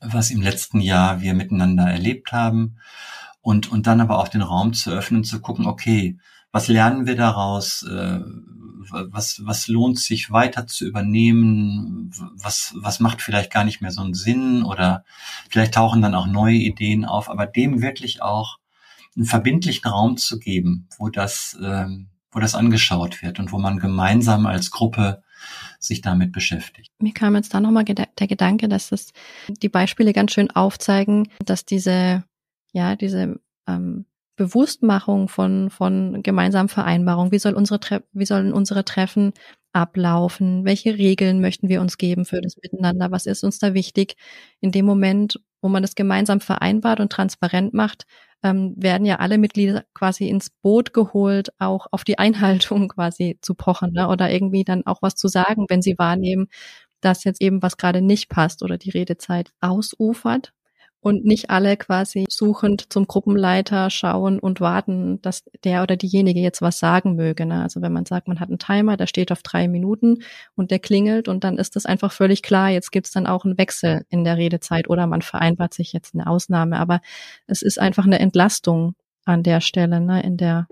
[0.01, 2.77] was im letzten Jahr wir miteinander erlebt haben
[3.41, 6.19] und, und dann aber auch den Raum zu öffnen, zu gucken, okay,
[6.51, 8.21] was lernen wir daraus, äh,
[8.91, 14.03] was, was lohnt sich weiter zu übernehmen, was, was macht vielleicht gar nicht mehr so
[14.03, 14.63] einen Sinn?
[14.63, 15.05] Oder
[15.49, 18.59] vielleicht tauchen dann auch neue Ideen auf, aber dem wirklich auch
[19.17, 23.79] einen verbindlichen Raum zu geben, wo das, ähm, wo das angeschaut wird und wo man
[23.79, 25.23] gemeinsam als Gruppe
[25.79, 26.91] sich damit beschäftigt.
[27.01, 29.13] Mir kam jetzt da nochmal der Gedanke, dass das
[29.49, 32.25] die Beispiele ganz schön aufzeigen, dass diese,
[32.73, 34.07] ja, diese ähm,
[34.37, 39.33] Bewusstmachung von, von gemeinsamen Vereinbarungen, wie soll unsere, Tre wie sollen unsere Treffen
[39.73, 44.17] ablaufen, welche Regeln möchten wir uns geben für das Miteinander, was ist uns da wichtig.
[44.61, 48.05] In dem Moment, wo man das gemeinsam vereinbart und transparent macht,
[48.43, 53.55] ähm, werden ja alle Mitglieder quasi ins Boot geholt, auch auf die Einhaltung quasi zu
[53.55, 54.09] pochen ne?
[54.09, 56.49] oder irgendwie dann auch was zu sagen, wenn sie wahrnehmen,
[57.01, 60.53] dass jetzt eben was gerade nicht passt oder die Redezeit ausufert
[61.05, 66.63] und nicht alle quasi suchend zum Gruppenleiter schauen und warten, dass der oder diejenige jetzt
[66.63, 67.45] was sagen möge.
[67.45, 67.63] Ne?
[67.63, 70.23] Also wenn man sagt, man hat einen Timer, der steht auf drei Minuten
[70.57, 73.59] und der klingelt und dann ist das einfach völlig klar, jetzt gibt's dann auch einen
[73.59, 76.79] Wechsel in der Redezeit oder man vereinbart sich jetzt eine Ausnahme.
[76.79, 77.03] Aber
[77.47, 78.95] es ist einfach eine Entlastung
[79.27, 80.23] an der Stelle, ne?
[80.23, 80.69] in der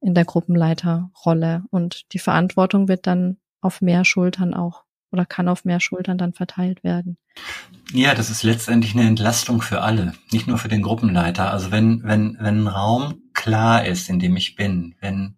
[0.00, 5.64] in der Gruppenleiterrolle und die Verantwortung wird dann auf mehr Schultern auch oder kann auf
[5.64, 7.16] mehr Schultern dann verteilt werden.
[7.92, 11.50] Ja, das ist letztendlich eine Entlastung für alle, nicht nur für den Gruppenleiter.
[11.50, 15.36] Also wenn, wenn, wenn ein Raum klar ist, in dem ich bin, wenn,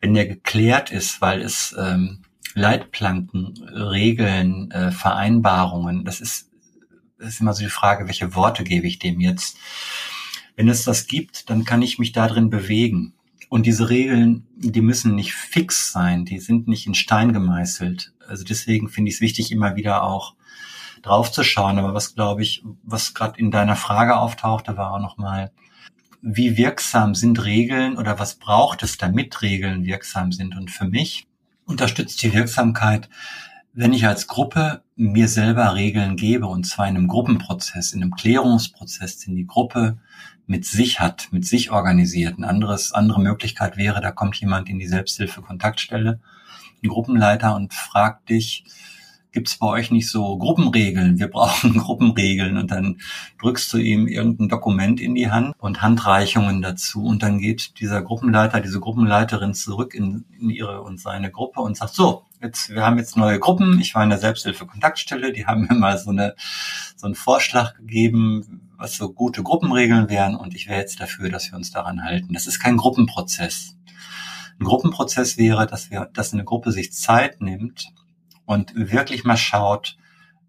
[0.00, 2.22] wenn der geklärt ist, weil es ähm,
[2.54, 6.50] Leitplanken, Regeln, äh, Vereinbarungen, das ist,
[7.18, 9.56] das ist immer so die Frage, welche Worte gebe ich dem jetzt?
[10.56, 13.14] Wenn es das gibt, dann kann ich mich darin bewegen.
[13.48, 18.12] Und diese Regeln, die müssen nicht fix sein, die sind nicht in Stein gemeißelt.
[18.30, 20.34] Also deswegen finde ich es wichtig, immer wieder auch
[21.02, 21.78] draufzuschauen.
[21.78, 25.50] Aber was glaube ich, was gerade in deiner Frage auftauchte, war auch nochmal,
[26.22, 30.56] wie wirksam sind Regeln oder was braucht es, damit Regeln wirksam sind?
[30.56, 31.26] Und für mich
[31.64, 33.08] unterstützt die Wirksamkeit,
[33.72, 38.14] wenn ich als Gruppe mir selber Regeln gebe, und zwar in einem Gruppenprozess, in einem
[38.14, 39.98] Klärungsprozess, den die Gruppe
[40.46, 42.36] mit sich hat, mit sich organisiert.
[42.36, 46.20] Ein anderes, andere Möglichkeit wäre, da kommt jemand in die Selbsthilfe-Kontaktstelle,
[46.88, 48.64] Gruppenleiter und fragt dich,
[49.32, 51.18] gibt es bei euch nicht so Gruppenregeln?
[51.18, 53.00] Wir brauchen Gruppenregeln und dann
[53.40, 58.02] drückst du ihm irgendein Dokument in die Hand und Handreichungen dazu und dann geht dieser
[58.02, 62.84] Gruppenleiter, diese Gruppenleiterin zurück in, in ihre und seine Gruppe und sagt so, jetzt, wir
[62.84, 63.80] haben jetzt neue Gruppen.
[63.80, 66.34] Ich war in der Selbsthilfe-Kontaktstelle, die haben mir mal so eine,
[66.96, 71.50] so einen Vorschlag gegeben, was so gute Gruppenregeln wären und ich wäre jetzt dafür, dass
[71.50, 72.32] wir uns daran halten.
[72.32, 73.76] Das ist kein Gruppenprozess.
[74.60, 77.92] Ein Gruppenprozess wäre, dass wir, dass eine Gruppe sich Zeit nimmt,
[78.50, 79.96] und wirklich mal schaut,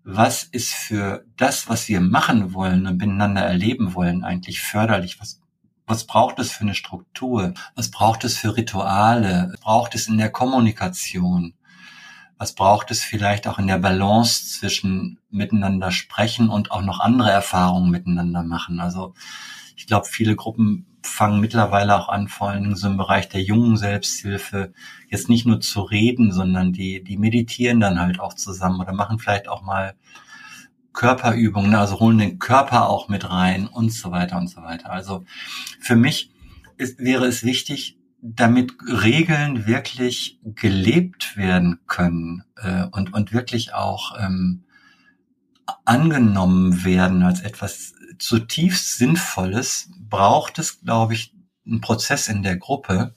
[0.03, 5.22] was ist für das, was wir machen wollen und miteinander erleben wollen, eigentlich förderlich?
[5.22, 5.39] Was,
[5.86, 7.53] was braucht es für eine Struktur?
[7.76, 9.49] Was braucht es für Rituale?
[9.51, 11.53] Was braucht es in der Kommunikation?
[12.39, 17.30] Was braucht es vielleicht auch in der Balance zwischen miteinander sprechen und auch noch andere
[17.30, 18.80] Erfahrungen miteinander machen?
[18.80, 19.14] Also
[19.76, 23.78] ich glaube, viele Gruppen fangen mittlerweile auch an, vor allem so im Bereich der jungen
[23.78, 24.74] Selbsthilfe,
[25.10, 29.20] jetzt nicht nur zu reden, sondern die, die meditieren dann halt auch zusammen oder machen
[29.20, 29.95] vielleicht auch mal
[30.93, 34.91] Körperübungen, also holen den Körper auch mit rein und so weiter und so weiter.
[34.91, 35.24] Also
[35.80, 36.32] für mich
[36.78, 44.18] ist, wäre es wichtig, damit Regeln wirklich gelebt werden können äh, und, und wirklich auch
[44.20, 44.64] ähm,
[45.86, 51.34] angenommen werden als etwas zutiefst Sinnvolles, braucht es, glaube ich,
[51.66, 53.16] einen Prozess in der Gruppe,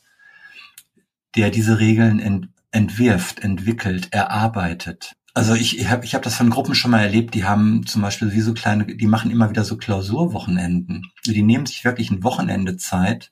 [1.36, 5.14] der diese Regeln ent entwirft, entwickelt, erarbeitet.
[5.32, 8.03] Also ich, ich habe ich hab das von Gruppen schon mal erlebt, die haben zum
[8.03, 11.12] Beispiel wie so kleine, die machen immer wieder so Klausurwochenenden.
[11.24, 13.30] Die nehmen sich wirklich ein Wochenende Zeit,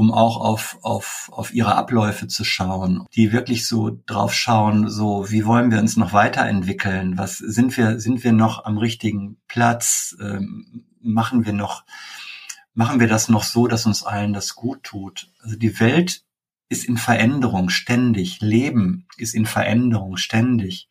[0.00, 5.30] um auch auf, auf, auf ihre Abläufe zu schauen, die wirklich so drauf schauen, so
[5.30, 10.16] wie wollen wir uns noch weiterentwickeln, was sind wir, sind wir noch am richtigen Platz,
[10.18, 11.84] ähm, machen wir noch,
[12.72, 15.28] machen wir das noch so, dass uns allen das gut tut.
[15.42, 16.22] Also die Welt
[16.70, 18.40] ist in Veränderung ständig.
[18.40, 20.88] Leben ist in Veränderung ständig.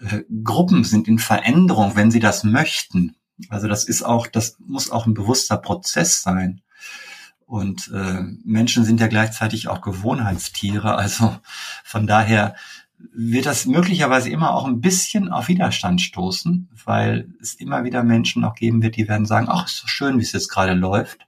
[0.00, 3.14] Äh, Gruppen sind in Veränderung, wenn sie das möchten.
[3.50, 6.62] Also das ist auch, das muss auch ein bewusster Prozess sein.
[7.46, 10.96] Und äh, Menschen sind ja gleichzeitig auch Gewohnheitstiere.
[10.96, 11.36] Also
[11.84, 12.56] von daher
[12.98, 18.44] wird das möglicherweise immer auch ein bisschen auf Widerstand stoßen, weil es immer wieder Menschen
[18.44, 21.26] auch geben wird, die werden sagen, ach, ist so schön, wie es jetzt gerade läuft.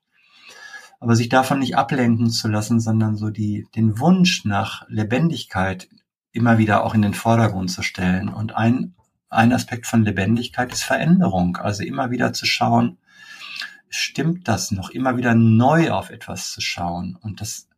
[1.01, 5.89] Aber sich davon nicht ablenken zu lassen, sondern so die, den Wunsch nach Lebendigkeit
[6.33, 8.29] immer wieder auch in den Vordergrund zu stellen.
[8.29, 8.95] Und ein,
[9.29, 11.57] ein Aspekt von Lebendigkeit ist Veränderung.
[11.59, 12.99] Also immer wieder zu schauen,
[13.91, 14.91] stimmt das noch?
[14.91, 17.16] Immer wieder neu auf etwas zu schauen.
[17.20, 17.68] Und das,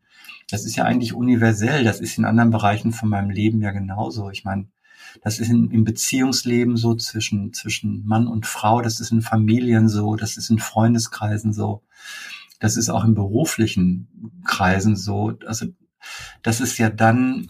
[0.51, 1.85] das ist ja eigentlich universell.
[1.85, 4.31] Das ist in anderen Bereichen von meinem Leben ja genauso.
[4.31, 4.69] Ich meine,
[5.23, 8.81] das ist in, im Beziehungsleben so zwischen, zwischen Mann und Frau.
[8.81, 10.17] Das ist in Familien so.
[10.17, 11.83] Das ist in Freundeskreisen so.
[12.59, 15.39] Das ist auch in beruflichen Kreisen so.
[15.47, 15.67] Also,
[16.43, 17.49] das ist ja dann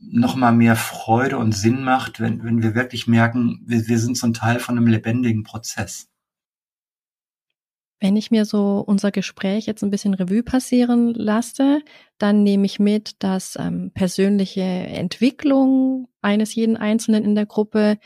[0.00, 4.16] noch mal mehr Freude und Sinn macht, wenn, wenn wir wirklich merken, wir, wir sind
[4.16, 6.08] so ein Teil von einem lebendigen Prozess.
[7.98, 11.80] Wenn ich mir so unser Gespräch jetzt ein bisschen Revue passieren lasse,
[12.18, 17.98] dann nehme ich mit, dass ähm, persönliche Entwicklung eines jeden Einzelnen in der Gruppe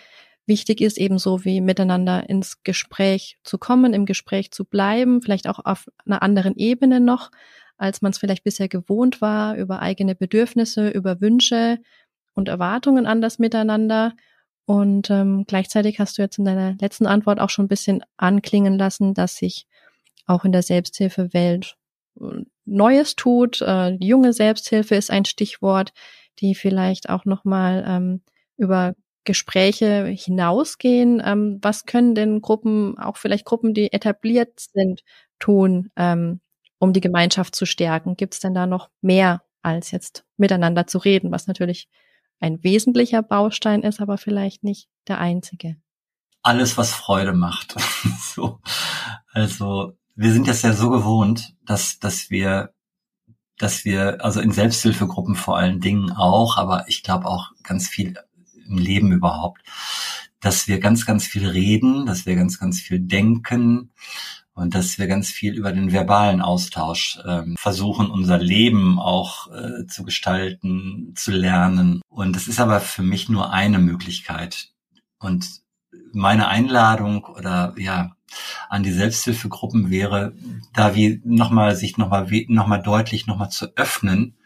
[0.47, 5.61] wichtig ist, ebenso wie miteinander ins Gespräch zu kommen, im Gespräch zu bleiben, vielleicht auch
[5.65, 7.31] auf einer anderen Ebene noch,
[7.77, 11.79] als man es vielleicht bisher gewohnt war, über eigene Bedürfnisse, über Wünsche
[12.35, 14.13] und Erwartungen an das Miteinander.
[14.67, 18.79] Und ähm, gleichzeitig hast du jetzt in deiner letzten Antwort auch schon ein bisschen anklingen
[18.79, 19.67] lassen, dass sich
[20.31, 21.77] auch in der Selbsthilfewelt
[22.21, 23.61] äh, Neues tut.
[23.61, 25.93] Äh, junge Selbsthilfe ist ein Stichwort,
[26.39, 28.23] die vielleicht auch nochmal ähm,
[28.57, 31.21] über Gespräche hinausgehen.
[31.25, 35.03] Ähm, was können denn Gruppen, auch vielleicht Gruppen, die etabliert sind,
[35.39, 36.41] tun, ähm,
[36.79, 38.17] um die Gemeinschaft zu stärken?
[38.17, 41.89] Gibt es denn da noch mehr als jetzt miteinander zu reden, was natürlich
[42.39, 45.77] ein wesentlicher Baustein ist, aber vielleicht nicht der einzige?
[46.43, 47.75] Alles, was Freude macht.
[48.35, 48.61] so.
[49.33, 52.75] Also wir sind das ja so gewohnt, dass, dass wir,
[53.57, 58.19] dass wir, also in Selbsthilfegruppen vor allen Dingen auch, aber ich glaube auch ganz viel
[58.69, 59.63] im Leben überhaupt,
[60.41, 63.93] dass wir ganz, ganz viel reden, dass wir ganz, ganz viel denken
[64.53, 69.87] und dass wir ganz viel über den verbalen Austausch ähm, versuchen, unser Leben auch äh,
[69.87, 72.03] zu gestalten, zu lernen.
[72.11, 74.69] Und das ist aber für mich nur eine Möglichkeit.
[75.19, 75.63] Und
[76.13, 78.17] meine Einladung oder ja
[78.69, 80.33] an die Selbsthilfegruppen wäre,
[80.75, 84.37] da wie nochmal sich nochmal nochmal deutlich nochmal zu öffnen,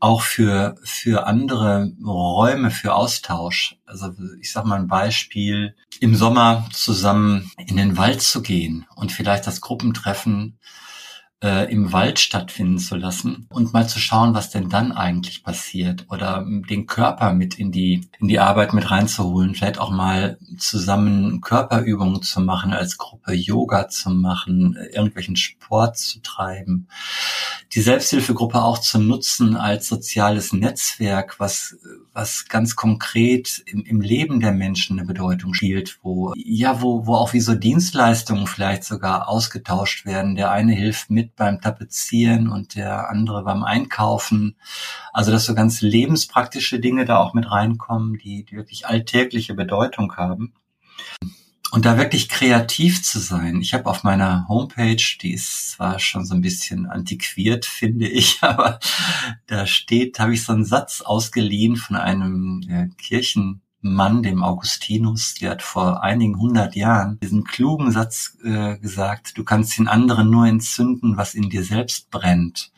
[0.00, 3.76] auch für für andere Räume für Austausch.
[3.86, 9.12] Also ich sag mal ein Beispiel: Im Sommer zusammen in den Wald zu gehen und
[9.12, 10.58] vielleicht das Gruppentreffen
[11.42, 16.06] äh, im Wald stattfinden zu lassen und mal zu schauen, was denn dann eigentlich passiert
[16.08, 21.40] oder den Körper mit in die in die Arbeit mit reinzuholen, vielleicht auch mal zusammen
[21.40, 26.86] Körperübungen zu machen als Gruppe, Yoga zu machen, irgendwelchen Sport zu treiben,
[27.74, 31.76] die Selbsthilfegruppe auch zu nutzen als soziales Netzwerk, was
[32.12, 37.14] was ganz konkret im, im Leben der Menschen eine Bedeutung spielt, wo ja wo wo
[37.14, 40.36] auch wie so Dienstleistungen vielleicht sogar ausgetauscht werden.
[40.36, 44.56] Der eine hilft mit beim Tapezieren und der andere beim Einkaufen.
[45.12, 50.16] Also dass so ganz lebenspraktische Dinge da auch mit reinkommen, die, die wirklich alltägliche Bedeutung
[50.16, 50.54] haben.
[51.72, 53.62] Und da wirklich kreativ zu sein.
[53.62, 58.38] Ich habe auf meiner Homepage, die ist zwar schon so ein bisschen antiquiert, finde ich,
[58.42, 58.78] aber
[59.46, 65.34] da steht, habe ich so einen Satz ausgeliehen von einem äh, Kirchen Mann, dem Augustinus,
[65.34, 70.30] der hat vor einigen hundert Jahren diesen klugen Satz äh, gesagt, du kannst den anderen
[70.30, 72.72] nur entzünden, was in dir selbst brennt.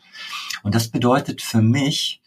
[0.63, 2.21] Und das bedeutet für mich,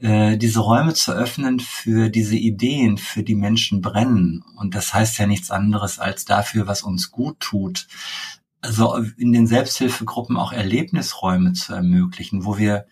[0.00, 4.42] äh, diese Räume zu öffnen für diese Ideen, für die Menschen brennen.
[4.56, 7.86] Und das heißt ja nichts anderes als dafür, was uns gut tut.
[8.62, 12.86] Also in den Selbsthilfegruppen auch Erlebnisräume zu ermöglichen, wo wir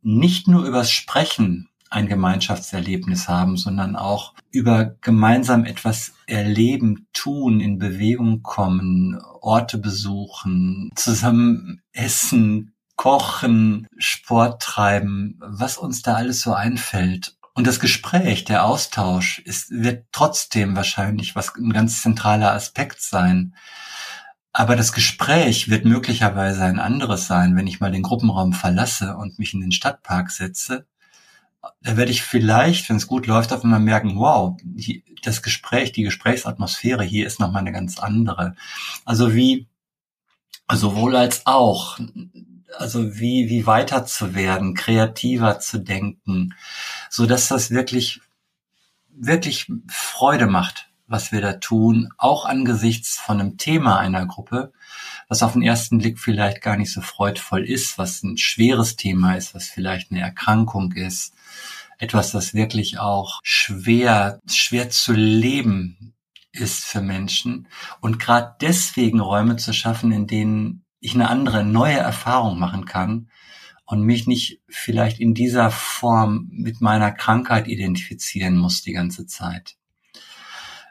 [0.00, 7.78] nicht nur übers Sprechen ein Gemeinschaftserlebnis haben, sondern auch über gemeinsam etwas erleben, tun, in
[7.78, 17.36] Bewegung kommen, Orte besuchen, zusammen essen, kochen, Sport treiben, was uns da alles so einfällt.
[17.54, 23.54] Und das Gespräch, der Austausch ist, wird trotzdem wahrscheinlich was ein ganz zentraler Aspekt sein.
[24.52, 29.38] Aber das Gespräch wird möglicherweise ein anderes sein, wenn ich mal den Gruppenraum verlasse und
[29.38, 30.86] mich in den Stadtpark setze
[31.80, 34.56] da werde ich vielleicht, wenn es gut läuft, auf einmal merken, wow,
[35.22, 38.54] das Gespräch, die Gesprächsatmosphäre hier ist nochmal eine ganz andere.
[39.04, 39.68] Also wie,
[40.72, 41.98] sowohl als auch,
[42.76, 46.54] also wie, wie weiter zu werden, kreativer zu denken,
[47.10, 48.20] so dass das wirklich,
[49.08, 54.72] wirklich Freude macht, was wir da tun, auch angesichts von einem Thema einer Gruppe,
[55.28, 59.34] was auf den ersten Blick vielleicht gar nicht so freudvoll ist, was ein schweres Thema
[59.34, 61.34] ist, was vielleicht eine Erkrankung ist,
[61.98, 66.14] etwas, das wirklich auch schwer, schwer zu leben
[66.52, 67.68] ist für Menschen.
[68.00, 73.30] Und gerade deswegen Räume zu schaffen, in denen ich eine andere, neue Erfahrung machen kann
[73.84, 79.76] und mich nicht vielleicht in dieser Form mit meiner Krankheit identifizieren muss die ganze Zeit.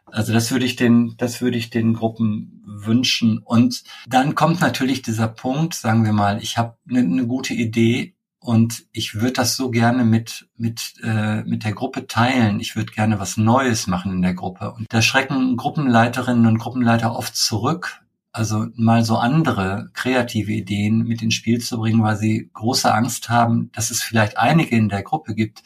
[0.05, 3.39] Also das würde ich den, das würde ich den Gruppen wünschen.
[3.39, 8.15] Und dann kommt natürlich dieser Punkt, sagen wir mal, ich habe eine, eine gute Idee
[8.39, 12.59] und ich würde das so gerne mit, mit, äh, mit der Gruppe teilen.
[12.59, 14.73] Ich würde gerne was Neues machen in der Gruppe.
[14.73, 21.23] Und da schrecken Gruppenleiterinnen und Gruppenleiter oft zurück, also mal so andere kreative Ideen mit
[21.23, 25.01] ins Spiel zu bringen, weil sie große Angst haben, dass es vielleicht einige in der
[25.01, 25.63] Gruppe gibt,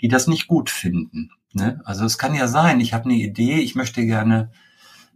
[0.00, 1.30] die das nicht gut finden.
[1.52, 1.80] Ne?
[1.84, 4.50] Also es kann ja sein, ich habe eine Idee, ich möchte gerne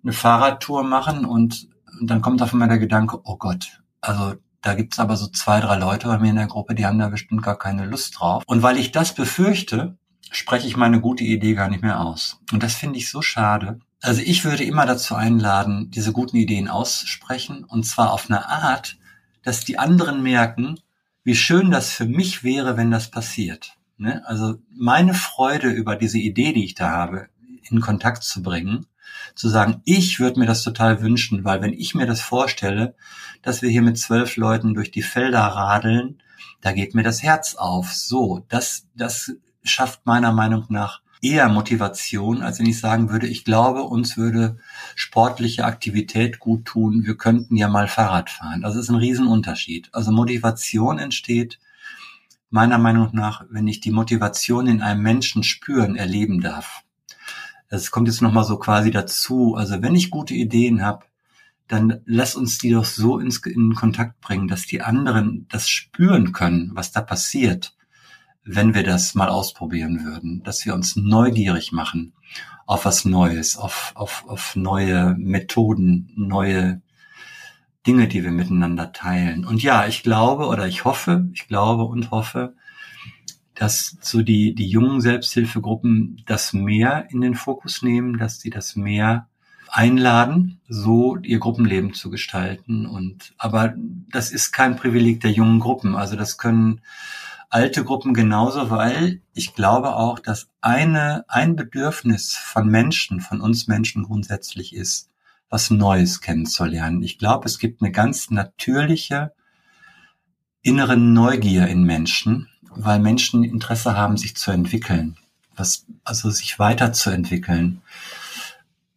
[0.04, 1.68] eine Fahrradtour machen und,
[2.00, 4.34] und dann kommt auf einmal der Gedanke, oh Gott, also
[4.64, 7.08] da gibt's aber so zwei, drei Leute bei mir in der Gruppe, die haben da
[7.08, 8.42] bestimmt gar keine Lust drauf.
[8.46, 9.98] Und weil ich das befürchte,
[10.30, 12.40] spreche ich meine gute Idee gar nicht mehr aus.
[12.50, 13.78] Und das finde ich so schade.
[14.00, 18.96] Also ich würde immer dazu einladen, diese guten Ideen aussprechen und zwar auf eine Art,
[19.42, 20.80] dass die anderen merken,
[21.24, 23.76] wie schön das für mich wäre, wenn das passiert.
[23.98, 24.22] Ne?
[24.24, 27.28] Also meine Freude über diese Idee, die ich da habe,
[27.68, 28.86] in Kontakt zu bringen,
[29.34, 32.94] zu sagen, ich würde mir das total wünschen, weil wenn ich mir das vorstelle,
[33.42, 36.22] dass wir hier mit zwölf Leuten durch die Felder radeln,
[36.60, 37.92] da geht mir das Herz auf.
[37.92, 39.32] So, das, das
[39.62, 44.58] schafft meiner Meinung nach eher Motivation, als wenn ich sagen würde, ich glaube, uns würde
[44.94, 47.04] sportliche Aktivität gut tun.
[47.04, 48.60] Wir könnten ja mal Fahrrad fahren.
[48.60, 49.88] Das ist ein Riesenunterschied.
[49.92, 51.58] Also Motivation entsteht
[52.50, 56.82] meiner Meinung nach, wenn ich die Motivation in einem Menschen spüren, erleben darf.
[57.74, 59.56] Das kommt jetzt nochmal so quasi dazu.
[59.56, 61.06] Also wenn ich gute Ideen habe,
[61.66, 66.32] dann lass uns die doch so ins, in Kontakt bringen, dass die anderen das spüren
[66.32, 67.74] können, was da passiert,
[68.44, 72.12] wenn wir das mal ausprobieren würden, dass wir uns neugierig machen
[72.64, 76.80] auf was Neues, auf, auf, auf neue Methoden, neue
[77.88, 79.44] Dinge, die wir miteinander teilen.
[79.44, 82.54] Und ja, ich glaube oder ich hoffe, ich glaube und hoffe,
[83.54, 88.76] dass so die, die jungen Selbsthilfegruppen das mehr in den Fokus nehmen, dass sie das
[88.76, 89.28] mehr
[89.68, 92.86] einladen, so ihr Gruppenleben zu gestalten.
[92.86, 93.74] Und, aber
[94.10, 95.96] das ist kein Privileg der jungen Gruppen.
[95.96, 96.80] Also das können
[97.50, 103.68] alte Gruppen genauso, weil ich glaube auch, dass eine, ein Bedürfnis von Menschen, von uns
[103.68, 105.10] Menschen grundsätzlich ist,
[105.48, 107.02] was Neues kennenzulernen.
[107.02, 109.32] Ich glaube, es gibt eine ganz natürliche
[110.62, 115.16] innere Neugier in Menschen, weil Menschen Interesse haben, sich zu entwickeln,
[115.56, 117.82] was, also sich weiterzuentwickeln.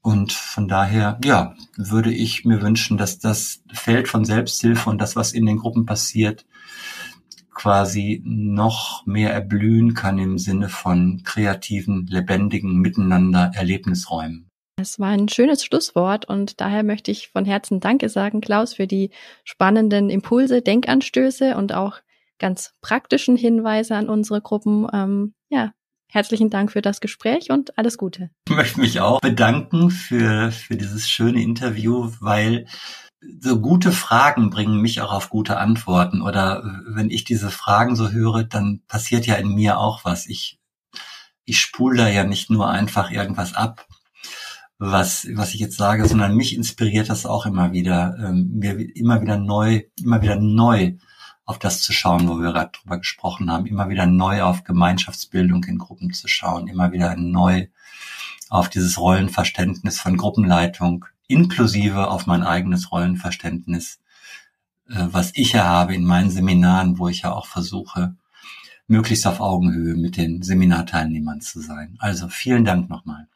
[0.01, 5.15] Und von daher, ja, würde ich mir wünschen, dass das Feld von Selbsthilfe und das,
[5.15, 6.45] was in den Gruppen passiert,
[7.53, 14.47] quasi noch mehr erblühen kann im Sinne von kreativen, lebendigen Miteinander Erlebnisräumen.
[14.79, 18.85] Es war ein schönes Schlusswort und daher möchte ich von Herzen Danke sagen, Klaus, für
[18.85, 19.09] die
[19.43, 21.99] spannenden Impulse, Denkanstöße und auch
[22.39, 24.87] ganz praktischen Hinweise an unsere Gruppen.
[24.93, 25.71] Ähm, ja,
[26.09, 28.29] herzlichen Dank für das Gespräch und alles Gute.
[28.47, 32.67] Ich möchte mich auch bedanken für, für dieses schöne Interview, weil
[33.39, 36.21] so gute Fragen bringen mich auch auf gute Antworten.
[36.21, 40.27] Oder wenn ich diese Fragen so höre, dann passiert ja in mir auch was.
[40.27, 40.59] Ich,
[41.43, 43.85] ich spule da ja nicht nur einfach irgendwas ab,
[44.79, 49.21] was, was ich jetzt sage, sondern mich inspiriert das auch immer wieder, ähm, mir immer
[49.21, 50.93] wieder neu, immer wieder neu
[51.47, 55.63] auf das zu schauen, wo wir gerade drüber gesprochen haben, immer wieder neu auf Gemeinschaftsbildung
[55.63, 57.67] in Gruppen zu schauen, immer wieder neu
[58.49, 63.99] auf dieses Rollenverständnis von Gruppenleitung, inklusive auf mein eigenes Rollenverständnis,
[64.89, 68.15] äh, was ich ja habe in meinen Seminaren, wo ich ja auch versuche,
[68.87, 71.95] möglichst auf Augenhöhe mit den Seminarteilnehmern zu sein.
[71.99, 73.27] Also vielen Dank nochmal.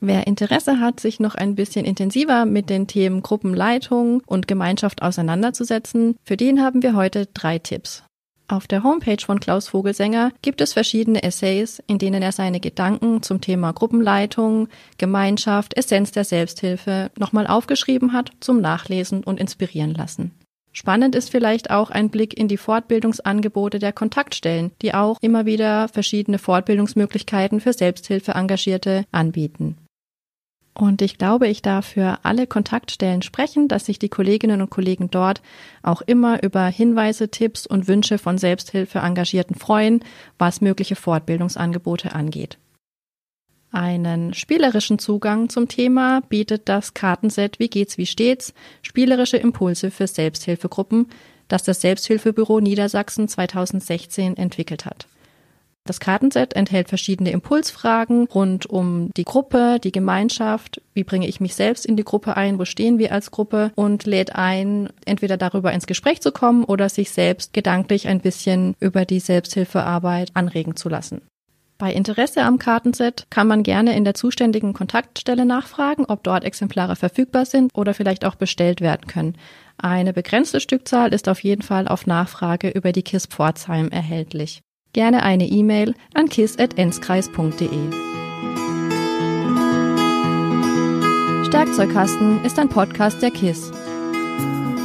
[0.00, 6.16] Wer Interesse hat, sich noch ein bisschen intensiver mit den Themen Gruppenleitung und Gemeinschaft auseinanderzusetzen,
[6.24, 8.02] für den haben wir heute drei Tipps.
[8.46, 13.22] Auf der Homepage von Klaus Vogelsänger gibt es verschiedene Essays, in denen er seine Gedanken
[13.22, 14.68] zum Thema Gruppenleitung,
[14.98, 20.32] Gemeinschaft, Essenz der Selbsthilfe nochmal aufgeschrieben hat zum Nachlesen und inspirieren lassen.
[20.72, 25.88] Spannend ist vielleicht auch ein Blick in die Fortbildungsangebote der Kontaktstellen, die auch immer wieder
[25.88, 29.76] verschiedene Fortbildungsmöglichkeiten für Selbsthilfe-Engagierte anbieten.
[30.76, 35.08] Und ich glaube, ich darf für alle Kontaktstellen sprechen, dass sich die Kolleginnen und Kollegen
[35.08, 35.40] dort
[35.82, 40.00] auch immer über Hinweise, Tipps und Wünsche von Selbsthilfe Engagierten freuen,
[40.36, 42.58] was mögliche Fortbildungsangebote angeht.
[43.70, 48.52] Einen spielerischen Zugang zum Thema bietet das Kartenset Wie geht's, wie steht's?
[48.82, 51.08] Spielerische Impulse für Selbsthilfegruppen,
[51.48, 55.06] das das Selbsthilfebüro Niedersachsen 2016 entwickelt hat.
[55.86, 61.54] Das Kartenset enthält verschiedene Impulsfragen rund um die Gruppe, die Gemeinschaft, wie bringe ich mich
[61.54, 65.74] selbst in die Gruppe ein, wo stehen wir als Gruppe und lädt ein, entweder darüber
[65.74, 70.88] ins Gespräch zu kommen oder sich selbst gedanklich ein bisschen über die Selbsthilfearbeit anregen zu
[70.88, 71.20] lassen.
[71.76, 76.96] Bei Interesse am Kartenset kann man gerne in der zuständigen Kontaktstelle nachfragen, ob dort Exemplare
[76.96, 79.36] verfügbar sind oder vielleicht auch bestellt werden können.
[79.76, 84.63] Eine begrenzte Stückzahl ist auf jeden Fall auf Nachfrage über die KISS Pforzheim erhältlich
[84.94, 88.14] gerne eine E-Mail an kiss.enzkreis.de.
[91.64, 93.72] Werkzeugkasten ist ein Podcast der KISS.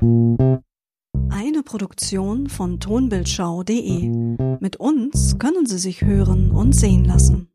[0.00, 4.08] Eine Produktion von tonbildschau.de.
[4.60, 7.48] Mit uns können Sie sich hören und sehen lassen.